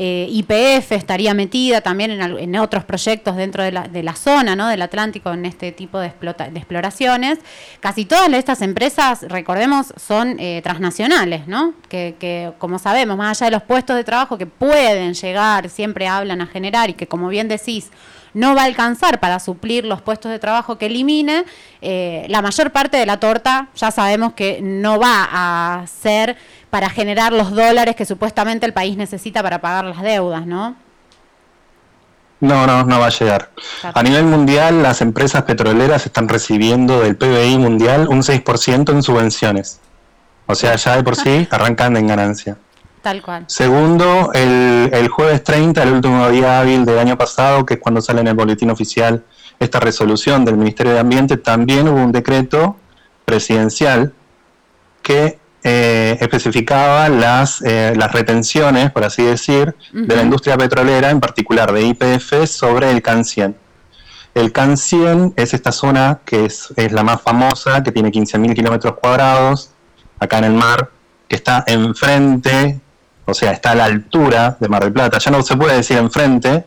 eh, 0.00 0.28
IPF 0.30 0.92
estaría 0.92 1.34
metida 1.34 1.80
también 1.80 2.12
en, 2.12 2.56
otros 2.56 2.84
proyectos 2.84 3.34
dentro 3.34 3.64
de 3.64 3.72
la, 3.72 3.88
de 3.88 4.04
la, 4.04 4.14
zona 4.14 4.54
¿no? 4.54 4.68
del 4.68 4.80
Atlántico 4.80 5.32
en 5.32 5.44
este 5.44 5.72
tipo 5.72 5.98
de, 5.98 6.06
explota, 6.06 6.48
de 6.48 6.56
exploraciones. 6.56 7.40
Casi 7.80 8.04
todas 8.04 8.32
estas 8.32 8.62
empresas, 8.62 9.22
recordemos, 9.28 9.92
son 9.96 10.38
eh, 10.38 10.60
transnacionales, 10.62 11.48
¿no? 11.48 11.74
Que, 11.88 12.14
que, 12.16 12.52
como 12.58 12.78
sabemos, 12.78 13.16
más 13.16 13.42
allá 13.42 13.50
de 13.50 13.56
los 13.56 13.64
puestos 13.64 13.96
de 13.96 14.04
trabajo 14.04 14.38
que 14.38 14.46
pueden 14.46 15.14
llegar, 15.14 15.68
siempre 15.68 16.06
hablan 16.06 16.42
a 16.42 16.46
generar 16.46 16.90
y 16.90 16.94
que 16.94 17.08
como 17.08 17.28
bien 17.28 17.48
decís, 17.48 17.90
no 18.34 18.54
va 18.54 18.62
a 18.62 18.64
alcanzar 18.64 19.20
para 19.20 19.40
suplir 19.40 19.84
los 19.84 20.02
puestos 20.02 20.30
de 20.30 20.38
trabajo 20.38 20.78
que 20.78 20.86
elimine, 20.86 21.44
eh, 21.80 22.26
la 22.28 22.42
mayor 22.42 22.70
parte 22.70 22.96
de 22.96 23.06
la 23.06 23.18
torta 23.20 23.68
ya 23.74 23.90
sabemos 23.90 24.32
que 24.34 24.60
no 24.62 24.98
va 24.98 25.28
a 25.30 25.86
ser 25.86 26.36
para 26.70 26.90
generar 26.90 27.32
los 27.32 27.50
dólares 27.50 27.96
que 27.96 28.04
supuestamente 28.04 28.66
el 28.66 28.72
país 28.72 28.96
necesita 28.96 29.42
para 29.42 29.60
pagar 29.60 29.84
las 29.84 30.02
deudas, 30.02 30.46
¿no? 30.46 30.76
No, 32.40 32.66
no, 32.66 32.84
no 32.84 33.00
va 33.00 33.06
a 33.06 33.10
llegar. 33.10 33.50
A 33.82 34.02
nivel 34.02 34.24
mundial, 34.24 34.82
las 34.82 35.00
empresas 35.00 35.42
petroleras 35.42 36.06
están 36.06 36.28
recibiendo 36.28 37.00
del 37.00 37.16
PBI 37.16 37.58
mundial 37.58 38.06
un 38.08 38.22
6% 38.22 38.92
en 38.92 39.02
subvenciones. 39.02 39.80
O 40.46 40.54
sea, 40.54 40.76
ya 40.76 40.96
de 40.96 41.02
por 41.02 41.16
sí 41.16 41.48
arrancan 41.50 41.96
en 41.96 42.06
ganancia. 42.06 42.56
Tal 43.02 43.22
cual. 43.22 43.44
Segundo, 43.46 44.30
el, 44.34 44.90
el 44.92 45.08
jueves 45.08 45.44
30, 45.44 45.82
el 45.82 45.92
último 45.92 46.28
día 46.28 46.60
hábil 46.60 46.84
del 46.84 46.98
año 46.98 47.16
pasado, 47.16 47.64
que 47.64 47.74
es 47.74 47.80
cuando 47.80 48.00
sale 48.00 48.20
en 48.20 48.28
el 48.28 48.34
boletín 48.34 48.70
oficial 48.70 49.24
esta 49.58 49.80
resolución 49.80 50.44
del 50.44 50.56
Ministerio 50.56 50.92
de 50.92 50.98
Ambiente, 50.98 51.36
también 51.36 51.88
hubo 51.88 52.02
un 52.02 52.12
decreto 52.12 52.76
presidencial 53.24 54.12
que 55.02 55.38
eh, 55.64 56.16
especificaba 56.20 57.08
las, 57.08 57.62
eh, 57.62 57.92
las 57.96 58.12
retenciones, 58.12 58.90
por 58.90 59.04
así 59.04 59.24
decir, 59.24 59.74
de 59.92 60.16
la 60.16 60.22
industria 60.22 60.56
petrolera, 60.56 61.10
en 61.10 61.20
particular 61.20 61.72
de 61.72 61.82
IPF, 61.82 62.46
sobre 62.46 62.90
el 62.90 63.02
CAN 63.02 63.24
100. 63.24 63.56
El 64.34 64.52
CAN 64.52 64.76
100 64.76 65.34
es 65.36 65.54
esta 65.54 65.72
zona 65.72 66.20
que 66.24 66.44
es, 66.44 66.72
es 66.76 66.92
la 66.92 67.02
más 67.02 67.20
famosa, 67.20 67.82
que 67.82 67.90
tiene 67.90 68.10
15.000 68.10 68.54
kilómetros 68.54 68.94
cuadrados, 68.94 69.72
acá 70.20 70.38
en 70.38 70.44
el 70.44 70.52
mar, 70.52 70.90
que 71.26 71.36
está 71.36 71.64
enfrente, 71.66 72.80
o 73.28 73.34
sea, 73.34 73.52
está 73.52 73.72
a 73.72 73.74
la 73.74 73.84
altura 73.84 74.56
de 74.58 74.68
Mar 74.68 74.82
del 74.82 74.92
Plata. 74.92 75.18
Ya 75.18 75.30
no 75.30 75.42
se 75.42 75.54
puede 75.54 75.76
decir 75.76 75.98
enfrente, 75.98 76.64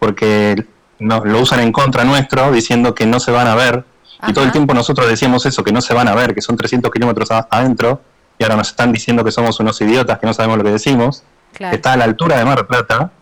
porque 0.00 0.66
no, 0.98 1.24
lo 1.24 1.40
usan 1.40 1.60
en 1.60 1.70
contra 1.70 2.02
nuestro, 2.02 2.50
diciendo 2.50 2.96
que 2.96 3.06
no 3.06 3.20
se 3.20 3.30
van 3.30 3.46
a 3.46 3.54
ver. 3.54 3.84
Y 4.26 4.32
todo 4.32 4.44
el 4.44 4.50
tiempo 4.50 4.74
nosotros 4.74 5.08
decíamos 5.08 5.46
eso, 5.46 5.62
que 5.62 5.70
no 5.70 5.80
se 5.80 5.94
van 5.94 6.08
a 6.08 6.14
ver, 6.16 6.34
que 6.34 6.42
son 6.42 6.56
300 6.56 6.90
kilómetros 6.90 7.28
adentro, 7.30 8.02
y 8.40 8.42
ahora 8.42 8.56
nos 8.56 8.70
están 8.70 8.90
diciendo 8.90 9.22
que 9.22 9.30
somos 9.30 9.60
unos 9.60 9.80
idiotas, 9.80 10.18
que 10.18 10.26
no 10.26 10.34
sabemos 10.34 10.58
lo 10.58 10.64
que 10.64 10.72
decimos. 10.72 11.22
Está 11.56 11.92
a 11.92 11.96
la 11.96 12.04
altura 12.04 12.38
de 12.38 12.44
Mar 12.44 12.56
del 12.56 12.66
Plata, 12.66 13.12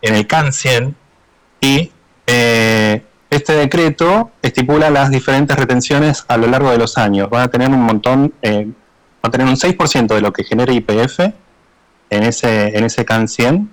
en 0.00 0.14
el 0.14 0.26
CAN 0.26 0.54
100, 0.54 0.96
y 1.60 1.92
eh, 2.26 3.04
este 3.28 3.52
decreto 3.56 4.30
estipula 4.40 4.88
las 4.88 5.10
diferentes 5.10 5.54
retenciones 5.54 6.24
a 6.28 6.38
lo 6.38 6.46
largo 6.46 6.70
de 6.70 6.78
los 6.78 6.96
años. 6.96 7.28
Van 7.28 7.42
a 7.42 7.48
tener 7.48 7.68
un 7.68 7.82
montón, 7.82 8.32
eh, 8.40 8.68
va 9.22 9.28
a 9.28 9.30
tener 9.30 9.46
un 9.46 9.56
6% 9.56 10.14
de 10.14 10.20
lo 10.22 10.32
que 10.32 10.44
genera 10.44 10.72
IPF 10.72 11.43
en 12.16 12.22
ese, 12.24 12.76
en 12.76 12.84
ese 12.84 13.04
CAN 13.04 13.28
100 13.28 13.70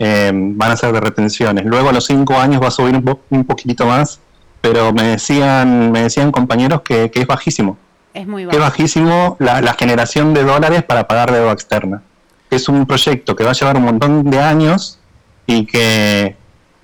eh, 0.00 0.30
van 0.32 0.70
a 0.70 0.76
ser 0.76 0.92
de 0.92 1.00
retenciones. 1.00 1.64
Luego 1.64 1.88
a 1.88 1.92
los 1.92 2.06
cinco 2.06 2.36
años 2.36 2.62
va 2.62 2.68
a 2.68 2.70
subir 2.70 2.94
un, 3.30 3.44
poquitito 3.44 3.86
más, 3.86 4.20
pero 4.60 4.92
me 4.92 5.02
decían, 5.02 5.90
me 5.90 6.02
decían 6.02 6.30
compañeros 6.30 6.82
que, 6.82 7.10
es 7.12 7.26
bajísimo. 7.26 7.76
Es 8.14 8.26
muy 8.26 8.44
bajo. 8.44 8.56
Que 8.56 8.62
es 8.62 8.70
bajísimo 8.70 9.36
la, 9.40 9.74
generación 9.74 10.34
de 10.34 10.44
dólares 10.44 10.84
para 10.84 11.08
pagar 11.08 11.32
deuda 11.32 11.52
externa. 11.52 12.02
Es 12.50 12.68
un 12.68 12.86
proyecto 12.86 13.34
que 13.34 13.44
va 13.44 13.50
a 13.50 13.54
llevar 13.54 13.76
un 13.76 13.84
montón 13.84 14.30
de 14.30 14.40
años 14.40 15.00
y 15.46 15.66
que, 15.66 16.36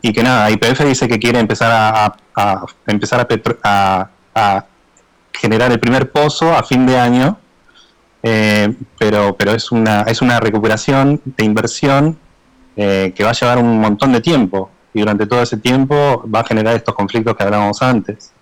y 0.03 0.13
que 0.13 0.23
nada, 0.23 0.51
IPF 0.51 0.81
dice 0.85 1.07
que 1.07 1.19
quiere 1.19 1.39
empezar 1.39 1.71
a, 1.73 2.67
empezar 2.87 3.27
a, 3.63 4.11
a, 4.35 4.65
generar 5.33 5.71
el 5.71 5.79
primer 5.79 6.11
pozo 6.11 6.53
a 6.53 6.63
fin 6.63 6.85
de 6.87 6.99
año, 6.99 7.39
eh, 8.27 8.75
pero, 8.99 9.37
pero 9.37 9.53
es, 9.53 9.71
una, 9.71 10.01
es 10.03 10.23
una 10.23 10.41
recuperación 10.41 11.21
de 11.25 11.45
inversión 11.45 12.19
eh, 12.75 13.13
que 13.15 13.23
va 13.23 13.31
a 13.31 13.35
llevar 13.35 13.59
un 13.59 13.79
montón 13.79 14.13
de 14.13 14.23
tiempo 14.23 14.71
y 14.95 15.01
durante 15.01 15.27
todo 15.27 15.43
ese 15.43 15.59
tiempo 15.59 16.25
va 16.35 16.41
a 16.41 16.45
generar 16.45 16.75
estos 16.75 16.95
conflictos 16.95 17.37
que 17.37 17.43
hablábamos 17.43 17.83
antes. 17.83 18.33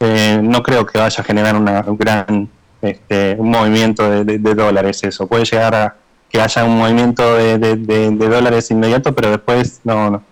Eh, 0.00 0.40
no 0.42 0.62
creo 0.62 0.86
que 0.86 0.98
vaya 0.98 1.20
a 1.20 1.24
generar 1.24 1.54
una, 1.54 1.84
un 1.86 1.98
gran 1.98 2.48
este, 2.80 3.36
un 3.38 3.50
movimiento 3.50 4.24
de, 4.24 4.38
dólares 4.38 5.04
eso. 5.04 5.26
Puede 5.26 5.44
llegar 5.44 5.74
a 5.74 5.96
que 6.30 6.40
haya 6.40 6.64
un 6.64 6.78
movimiento 6.78 7.34
de, 7.34 8.16
dólares 8.16 8.70
inmediato, 8.70 9.14
pero 9.14 9.30
después 9.30 9.82
no, 9.84 10.10
no. 10.10 10.22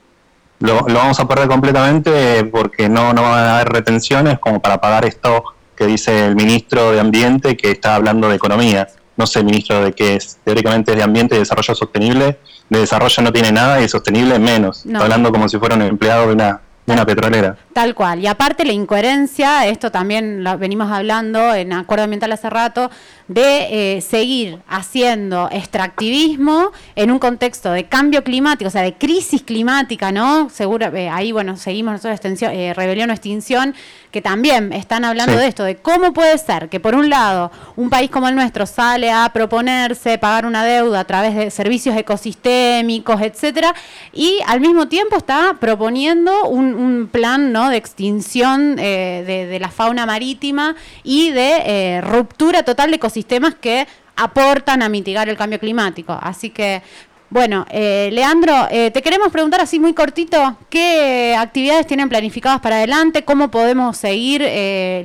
Lo, 0.60 0.82
vamos 0.82 1.20
a 1.20 1.28
perder 1.28 1.48
completamente 1.48 2.44
porque 2.46 2.88
no, 2.88 3.12
no 3.12 3.20
van 3.20 3.44
a 3.44 3.56
haber 3.56 3.68
retenciones 3.68 4.38
como 4.38 4.62
para 4.62 4.80
pagar 4.80 5.04
esto 5.04 5.44
que 5.76 5.86
dice 5.86 6.26
el 6.26 6.36
ministro 6.36 6.92
de 6.92 7.00
Ambiente 7.00 7.56
que 7.56 7.72
está 7.72 7.94
hablando 7.94 8.28
de 8.28 8.36
economía. 8.36 8.88
No 9.16 9.26
sé, 9.26 9.44
ministro 9.44 9.84
de 9.84 9.92
qué 9.92 10.16
es. 10.16 10.38
Teóricamente 10.44 10.92
es 10.92 10.96
de 10.96 11.04
Ambiente 11.04 11.36
y 11.36 11.38
Desarrollo 11.38 11.74
Sostenible 11.74 12.38
de 12.68 12.78
desarrollo 12.78 13.22
no 13.22 13.32
tiene 13.32 13.52
nada 13.52 13.80
y 13.82 13.88
sostenible 13.88 14.38
menos. 14.38 14.84
hablando 14.94 15.30
como 15.30 15.48
si 15.48 15.58
fuera 15.58 15.74
un 15.74 15.82
empleado 15.82 16.28
de 16.28 16.34
una 16.34 16.60
una 16.86 17.06
petrolera. 17.06 17.56
Tal 17.74 17.92
cual. 17.96 18.20
Y 18.20 18.28
aparte 18.28 18.64
la 18.64 18.72
incoherencia, 18.72 19.66
esto 19.66 19.90
también 19.90 20.44
lo 20.44 20.56
venimos 20.56 20.92
hablando 20.92 21.52
en 21.52 21.72
Acuerdo 21.72 22.04
Ambiental 22.04 22.30
hace 22.30 22.48
rato, 22.48 22.88
de 23.26 23.96
eh, 23.96 24.00
seguir 24.00 24.60
haciendo 24.68 25.48
extractivismo 25.50 26.70
en 26.94 27.10
un 27.10 27.18
contexto 27.18 27.72
de 27.72 27.84
cambio 27.84 28.22
climático, 28.22 28.68
o 28.68 28.70
sea, 28.70 28.82
de 28.82 28.94
crisis 28.94 29.42
climática, 29.42 30.12
¿no? 30.12 30.50
Seguro, 30.50 30.94
eh, 30.94 31.08
ahí, 31.08 31.32
bueno, 31.32 31.56
seguimos 31.56 31.94
nosotros, 31.94 32.12
extensión, 32.12 32.52
eh, 32.52 32.74
rebelión 32.74 33.10
o 33.10 33.12
extinción, 33.12 33.74
que 34.10 34.22
también 34.22 34.72
están 34.72 35.04
hablando 35.04 35.36
de 35.36 35.48
esto, 35.48 35.64
de 35.64 35.76
cómo 35.76 36.12
puede 36.12 36.38
ser 36.38 36.68
que 36.68 36.78
por 36.78 36.94
un 36.94 37.10
lado 37.10 37.50
un 37.74 37.90
país 37.90 38.10
como 38.10 38.28
el 38.28 38.36
nuestro 38.36 38.66
sale 38.66 39.10
a 39.10 39.28
proponerse 39.32 40.18
pagar 40.18 40.46
una 40.46 40.64
deuda 40.64 41.00
a 41.00 41.04
través 41.04 41.34
de 41.34 41.50
servicios 41.50 41.96
ecosistémicos, 41.96 43.20
etcétera, 43.22 43.74
y 44.12 44.38
al 44.46 44.60
mismo 44.60 44.86
tiempo 44.86 45.16
está 45.16 45.56
proponiendo 45.58 46.44
un, 46.44 46.74
un, 46.74 47.08
plan 47.10 47.52
¿no? 47.52 47.63
De 47.68 47.76
extinción 47.76 48.76
eh, 48.78 49.48
de, 49.50 49.58
la 49.58 49.68
fauna 49.68 50.06
marítima 50.06 50.74
y 51.02 51.30
de 51.30 51.62
eh, 51.64 52.00
ruptura 52.00 52.62
total 52.62 52.90
de 52.90 52.96
ecosistemas 52.96 53.54
que 53.54 53.86
aportan 54.16 54.82
a 54.82 54.88
mitigar 54.88 55.28
el 55.28 55.36
cambio 55.36 55.58
climático. 55.58 56.16
Así 56.20 56.50
que, 56.50 56.82
bueno, 57.30 57.66
eh, 57.70 58.10
Leandro, 58.12 58.68
te 58.70 59.02
queremos 59.02 59.32
preguntar 59.32 59.60
así 59.60 59.80
muy 59.80 59.92
cortito, 59.92 60.56
¿qué 60.70 61.34
actividades 61.36 61.86
tienen 61.86 62.08
planificadas 62.08 62.60
para 62.60 62.76
adelante? 62.76 63.24
¿Cómo 63.24 63.50
podemos 63.50 63.96
seguir 63.96 64.42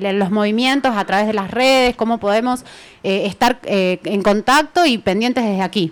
los 0.01 0.29
movimientos 0.29 0.95
a 0.95 1.05
través 1.05 1.25
de 1.27 1.33
las 1.33 1.49
redes? 1.49 1.95
¿Cómo 1.95 2.19
podemos 2.19 2.63
estar 3.01 3.59
en 3.63 4.21
contacto 4.21 4.85
y 4.85 4.99
pendientes 4.99 5.43
desde 5.43 5.63
aquí? 5.63 5.91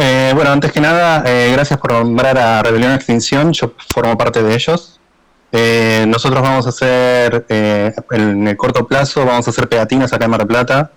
Eh, 0.00 0.30
bueno, 0.32 0.52
antes 0.52 0.70
que 0.70 0.80
nada, 0.80 1.24
eh, 1.26 1.50
gracias 1.52 1.80
por 1.80 1.92
nombrar 1.92 2.38
a 2.38 2.62
Rebelión 2.62 2.92
Extinción, 2.92 3.52
yo 3.52 3.72
formo 3.92 4.16
parte 4.16 4.44
de 4.44 4.54
ellos. 4.54 5.00
Eh, 5.50 6.04
nosotros 6.06 6.40
vamos 6.40 6.66
a 6.66 6.68
hacer, 6.68 7.44
en 7.48 8.46
el 8.46 8.56
corto 8.56 8.86
plazo, 8.86 9.24
vamos 9.26 9.48
a 9.48 9.50
hacer 9.50 9.68
pegatinas 9.68 10.12
acá 10.12 10.26
en 10.26 10.30
Mar 10.30 10.38
del 10.38 10.46
Plata. 10.46 10.92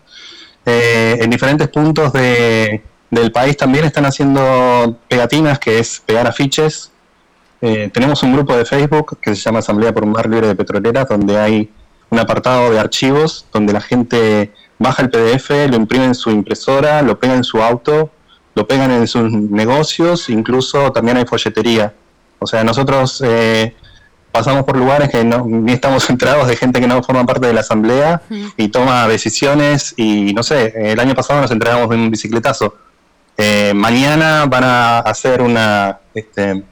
en 0.66 1.30
diferentes 1.32 1.68
puntos 1.70 2.14
del 2.14 3.32
país 3.34 3.58
también 3.58 3.86
están 3.86 4.06
haciendo 4.06 5.00
pegatinas, 5.08 5.58
que 5.58 5.80
es 5.80 6.04
pegar 6.06 6.28
afiches. 6.28 6.92
tenemos 7.60 8.22
un 8.22 8.34
grupo 8.34 8.56
de 8.56 8.66
Facebook 8.66 9.18
que 9.20 9.36
se 9.36 9.42
llama 9.42 9.60
Asamblea 9.60 9.94
por 9.94 10.04
un 10.04 10.12
Mar 10.12 10.30
Libre 10.30 10.48
de 10.48 10.56
Petroleras, 10.56 11.08
donde 11.10 11.40
hay 11.40 11.72
un 12.12 12.20
apartado 12.20 12.70
de 12.70 12.80
archivos, 12.80 13.48
donde 13.52 13.74
la 13.74 13.82
gente 13.82 14.54
baja 14.78 15.02
el 15.02 15.10
PDF, 15.10 15.50
lo 15.70 15.78
imprime 15.78 16.06
en 16.06 16.16
su 16.16 16.30
impresora, 16.30 17.02
lo 17.02 17.20
pega 17.20 17.34
en 17.34 17.44
su 17.44 17.64
auto 17.64 18.12
lo 18.54 18.68
pegan 18.68 18.92
en 18.92 19.08
sus 19.08 19.32
negocios, 19.32 20.30
incluso 20.30 20.92
también 20.92 21.18
hay 21.18 21.26
folletería. 21.26 21.94
O 22.40 22.48
sea, 22.48 22.64
nosotros 22.64 23.22
eh, 23.26 23.76
pasamos 24.32 24.64
por 24.64 24.78
lugares 24.78 25.10
que 25.10 25.24
no, 25.24 25.46
ni 25.46 25.74
estamos 25.74 26.06
centrados 26.08 26.48
de 26.48 26.56
gente 26.56 26.80
que 26.80 26.88
no 26.88 27.02
forma 27.04 27.26
parte 27.26 27.48
de 27.48 27.54
la 27.54 27.62
asamblea 27.62 28.22
y 28.58 28.70
toma 28.70 29.08
decisiones 29.08 29.94
y 29.98 30.34
no 30.34 30.44
sé, 30.44 30.74
el 30.76 31.00
año 31.00 31.14
pasado 31.14 31.42
nos 31.42 31.52
entregamos 31.52 31.90
de 31.90 31.96
un 31.96 32.12
bicicletazo. 32.12 32.76
Eh, 33.38 33.74
mañana 33.74 34.46
van 34.46 34.64
a 34.64 35.00
hacer 35.00 35.42
una, 35.42 36.00
este, 36.14 36.64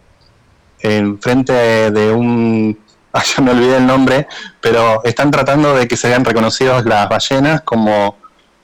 en 0.81 1.19
frente 1.19 1.53
de 1.91 2.11
un, 2.11 2.77
ah, 3.13 3.23
ya 3.23 3.41
me 3.41 3.51
olvidé 3.51 3.77
el 3.77 3.87
nombre, 3.87 4.27
pero 4.61 5.03
están 5.03 5.31
tratando 5.31 5.73
de 5.75 5.87
que 5.87 5.97
se 5.97 6.09
vean 6.09 6.25
reconocidos 6.25 6.85
las 6.85 7.07
ballenas 7.09 7.61
como 7.61 8.17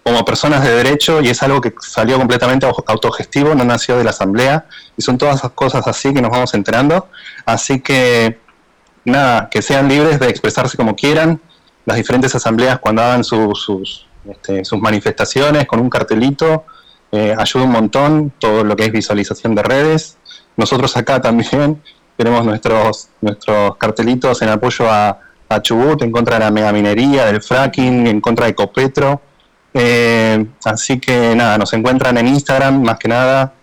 como 0.06 0.24
personas 0.24 0.64
de 0.64 0.70
derecho 0.70 1.20
y 1.20 1.30
es 1.30 1.42
algo 1.42 1.60
que 1.60 1.74
salió 1.80 2.20
completamente 2.20 2.70
autogestivo, 2.86 3.56
no 3.56 3.66
nació 3.66 3.98
de 3.98 4.04
la 4.04 4.12
asamblea 4.12 4.66
y 4.96 5.02
son 5.02 5.18
todas 5.18 5.38
esas 5.38 5.52
cosas 5.54 5.88
así 5.88 6.14
que 6.14 6.22
nos 6.22 6.30
vamos 6.30 6.54
enterando. 6.54 7.08
Así 7.44 7.80
que 7.82 8.38
nada, 9.04 9.50
que 9.50 9.64
sean 9.64 9.90
libres 9.90 10.20
de 10.20 10.30
expresarse 10.30 10.78
como 10.78 10.96
quieran. 10.96 11.42
Las 11.88 11.98
diferentes 11.98 12.36
asambleas 12.36 12.78
cuando 12.78 13.02
hagan 13.02 13.24
sus, 13.24 14.06
este, 14.30 14.64
sus 14.64 14.80
manifestaciones 14.80 15.66
con 15.66 15.80
un 15.80 15.90
cartelito, 15.90 16.66
eh, 17.12 17.36
ayuda 17.36 17.64
un 17.64 17.72
montón 17.72 18.32
todo 18.38 18.64
lo 18.64 18.76
que 18.76 18.86
es 18.86 18.92
visualización 18.92 19.56
de 19.56 19.64
redes. 19.64 20.18
Nosotros 20.56 20.96
acá 20.98 21.20
también 21.20 21.82
tenemos 22.16 22.46
nuestros, 22.46 23.10
nuestros 23.22 23.76
cartelitos 23.78 24.40
en 24.44 24.50
apoyo 24.50 24.88
a, 24.88 25.18
a 25.50 25.62
Chubut, 25.64 26.04
en 26.04 26.12
contra 26.12 26.36
de 26.36 26.46
la 26.46 26.52
megaminería, 26.52 27.26
del 27.26 27.42
fracking, 27.42 28.06
en 28.06 28.22
contra 28.22 28.46
de 28.46 28.54
Copetro 28.54 29.20
eh, 29.78 30.46
así 30.64 31.02
que 31.02 31.36
nada, 31.36 31.58
nos 31.58 31.74
encuentran 31.74 32.18
en 32.18 32.28
Instagram 32.28 32.82
más 32.82 32.98
que 32.98 33.10
nada, 33.10 33.54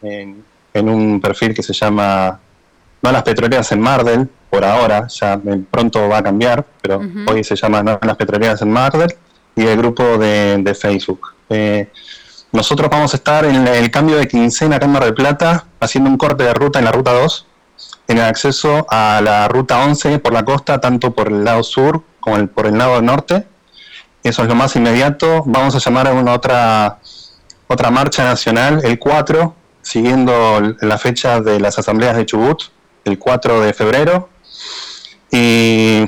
en, 0.00 0.44
un 0.74 1.20
perfil 1.20 1.52
que 1.52 1.62
se 1.64 1.72
llama 1.72 2.38
No 3.02 3.10
las 3.10 3.24
petroleras 3.24 3.72
en 3.72 3.80
Mardel, 3.80 4.28
por 4.48 4.64
ahora, 4.64 5.08
ya 5.08 5.40
pronto 5.68 6.08
va 6.08 6.18
a 6.18 6.22
cambiar, 6.22 6.64
pero 6.80 7.00
hoy 7.26 7.42
se 7.42 7.56
llama 7.56 7.82
No 7.82 7.98
las 8.00 8.16
petroleras 8.16 8.62
en 8.62 8.70
Mardel, 8.70 9.12
y 9.56 9.66
el 9.66 9.76
grupo 9.76 10.18
de, 10.18 10.76
Facebook. 10.80 11.34
Eh, 11.48 11.90
nosotros 12.52 12.88
vamos 12.88 13.12
a 13.12 13.16
estar 13.16 13.44
en 13.44 13.66
el 13.66 13.90
cambio 13.90 14.18
de 14.18 14.28
quincena 14.28 14.76
acá 14.76 14.86
en 14.86 14.92
Mar 14.92 15.04
del 15.04 15.14
Plata, 15.14 15.66
haciendo 15.80 16.10
un 16.10 16.16
corte 16.16 16.44
de 16.44 16.54
ruta 16.54 16.78
en 16.78 16.84
la 16.84 16.92
ruta 16.92 17.12
2, 17.12 17.46
en 18.06 18.18
el 18.18 18.24
acceso 18.24 18.86
a 18.88 19.20
la 19.20 19.48
ruta 19.48 19.84
11 19.84 20.20
por 20.20 20.32
la 20.32 20.44
costa, 20.44 20.80
tanto 20.80 21.12
por 21.12 21.26
el 21.26 21.42
lado 21.42 21.64
sur 21.64 22.04
como 22.20 22.46
por 22.46 22.68
el 22.68 22.78
lado 22.78 23.02
norte. 23.02 23.46
Eso 24.22 24.42
es 24.42 24.48
lo 24.48 24.54
más 24.54 24.76
inmediato. 24.76 25.42
Vamos 25.46 25.74
a 25.74 25.78
llamar 25.78 26.08
a 26.08 26.12
una 26.12 26.32
otra, 26.32 26.98
otra 27.68 27.90
marcha 27.90 28.24
nacional, 28.24 28.80
el 28.84 28.98
4, 28.98 29.54
siguiendo 29.82 30.60
la 30.80 30.98
fecha 30.98 31.40
de 31.40 31.58
las 31.58 31.78
asambleas 31.78 32.16
de 32.16 32.26
Chubut, 32.26 32.64
el 33.04 33.18
4 33.18 33.60
de 33.62 33.72
febrero. 33.72 34.28
Y 35.30 36.04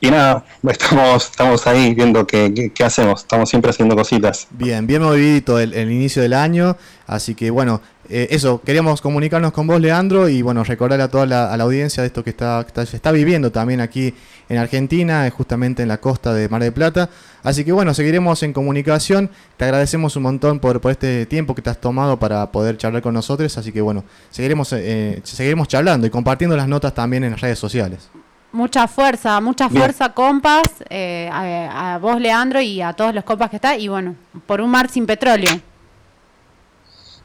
y 0.00 0.10
nada, 0.10 0.44
estamos, 0.68 1.26
estamos 1.26 1.66
ahí 1.66 1.94
viendo 1.94 2.26
qué, 2.26 2.72
qué, 2.74 2.84
hacemos, 2.84 3.20
estamos 3.20 3.50
siempre 3.50 3.70
haciendo 3.70 3.94
cositas. 3.94 4.48
Bien, 4.50 4.86
bien 4.86 5.02
movidito 5.02 5.58
el, 5.58 5.74
inicio 5.90 6.22
del 6.22 6.32
año, 6.32 6.76
así 7.06 7.34
que 7.34 7.50
bueno, 7.50 7.82
eh, 8.08 8.28
eso, 8.30 8.62
queríamos 8.62 9.02
comunicarnos 9.02 9.52
con 9.52 9.66
vos, 9.66 9.78
Leandro, 9.78 10.28
y 10.28 10.40
bueno, 10.40 10.64
recordar 10.64 11.00
a 11.02 11.08
toda 11.08 11.26
la, 11.26 11.54
audiencia 11.54 12.02
de 12.02 12.06
esto 12.06 12.24
que 12.24 12.30
está, 12.30 12.66
se 12.86 12.96
está 12.96 13.12
viviendo 13.12 13.52
también 13.52 13.80
aquí 13.82 14.14
en 14.48 14.56
Argentina, 14.56 15.26
eh, 15.26 15.30
justamente 15.30 15.82
en 15.82 15.88
la 15.88 15.98
costa 15.98 16.32
de 16.32 16.48
Mar 16.48 16.62
del 16.62 16.72
Plata. 16.72 17.10
Así 17.42 17.64
que 17.64 17.72
bueno, 17.72 17.92
seguiremos 17.92 18.42
en 18.42 18.52
comunicación. 18.54 19.30
Te 19.58 19.66
agradecemos 19.66 20.16
un 20.16 20.24
montón 20.24 20.60
por, 20.60 20.80
por 20.80 20.92
este 20.92 21.26
tiempo 21.26 21.54
que 21.54 21.62
te 21.62 21.70
has 21.70 21.80
tomado 21.80 22.18
para 22.18 22.50
poder 22.50 22.78
charlar 22.78 23.02
con 23.02 23.14
nosotros. 23.14 23.56
Así 23.56 23.70
que 23.70 23.80
bueno, 23.80 24.04
seguiremos, 24.30 24.72
eh, 24.72 25.20
seguiremos 25.24 25.68
charlando 25.68 26.06
y 26.06 26.10
compartiendo 26.10 26.56
las 26.56 26.68
notas 26.68 26.94
también 26.94 27.22
en 27.24 27.32
las 27.32 27.40
redes 27.40 27.58
sociales. 27.58 28.08
Mucha 28.52 28.88
fuerza, 28.88 29.40
mucha 29.40 29.68
fuerza, 29.68 30.12
compas, 30.12 30.62
eh, 30.88 31.30
a, 31.32 31.98
vos, 32.00 32.20
Leandro, 32.20 32.60
y 32.60 32.82
a 32.82 32.92
todos 32.92 33.14
los 33.14 33.22
compas 33.22 33.48
que 33.50 33.56
está, 33.56 33.76
y 33.76 33.86
bueno, 33.86 34.16
por 34.46 34.60
un 34.60 34.70
mar 34.70 34.90
sin 34.90 35.06
petróleo. 35.06 35.60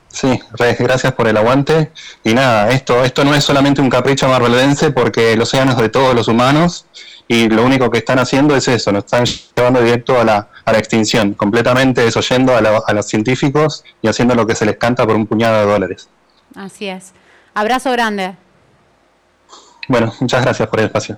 Sí, 0.07 0.39
gracias 0.79 1.11
por 1.13 1.27
el 1.27 1.35
aguante. 1.35 1.91
Y 2.23 2.33
nada, 2.33 2.69
esto, 2.69 3.03
esto 3.03 3.25
no 3.25 3.35
es 3.35 3.43
solamente 3.43 3.81
un 3.81 3.89
capricho 3.89 4.29
marveldense 4.29 4.91
porque 4.91 5.33
el 5.33 5.41
océano 5.41 5.71
es 5.71 5.77
de 5.77 5.89
todos 5.89 6.15
los 6.15 6.29
humanos 6.29 6.85
y 7.27 7.49
lo 7.49 7.65
único 7.65 7.89
que 7.89 7.97
están 7.97 8.19
haciendo 8.19 8.55
es 8.55 8.67
eso, 8.67 8.91
nos 8.91 9.05
están 9.05 9.25
llevando 9.25 9.81
directo 9.81 10.19
a 10.19 10.23
la, 10.23 10.47
a 10.63 10.71
la 10.71 10.77
extinción, 10.77 11.33
completamente 11.33 12.01
desoyendo 12.01 12.55
a, 12.55 12.59
a 12.59 12.93
los 12.93 13.07
científicos 13.07 13.83
y 14.01 14.07
haciendo 14.07 14.35
lo 14.35 14.45
que 14.47 14.55
se 14.55 14.65
les 14.65 14.77
canta 14.77 15.05
por 15.05 15.15
un 15.15 15.25
puñado 15.25 15.59
de 15.59 15.65
dólares. 15.65 16.07
Así 16.55 16.87
es. 16.87 17.11
Abrazo 17.53 17.91
grande. 17.91 18.35
Bueno, 19.87 20.13
muchas 20.19 20.43
gracias 20.43 20.67
por 20.67 20.79
el 20.79 20.85
espacio. 20.87 21.17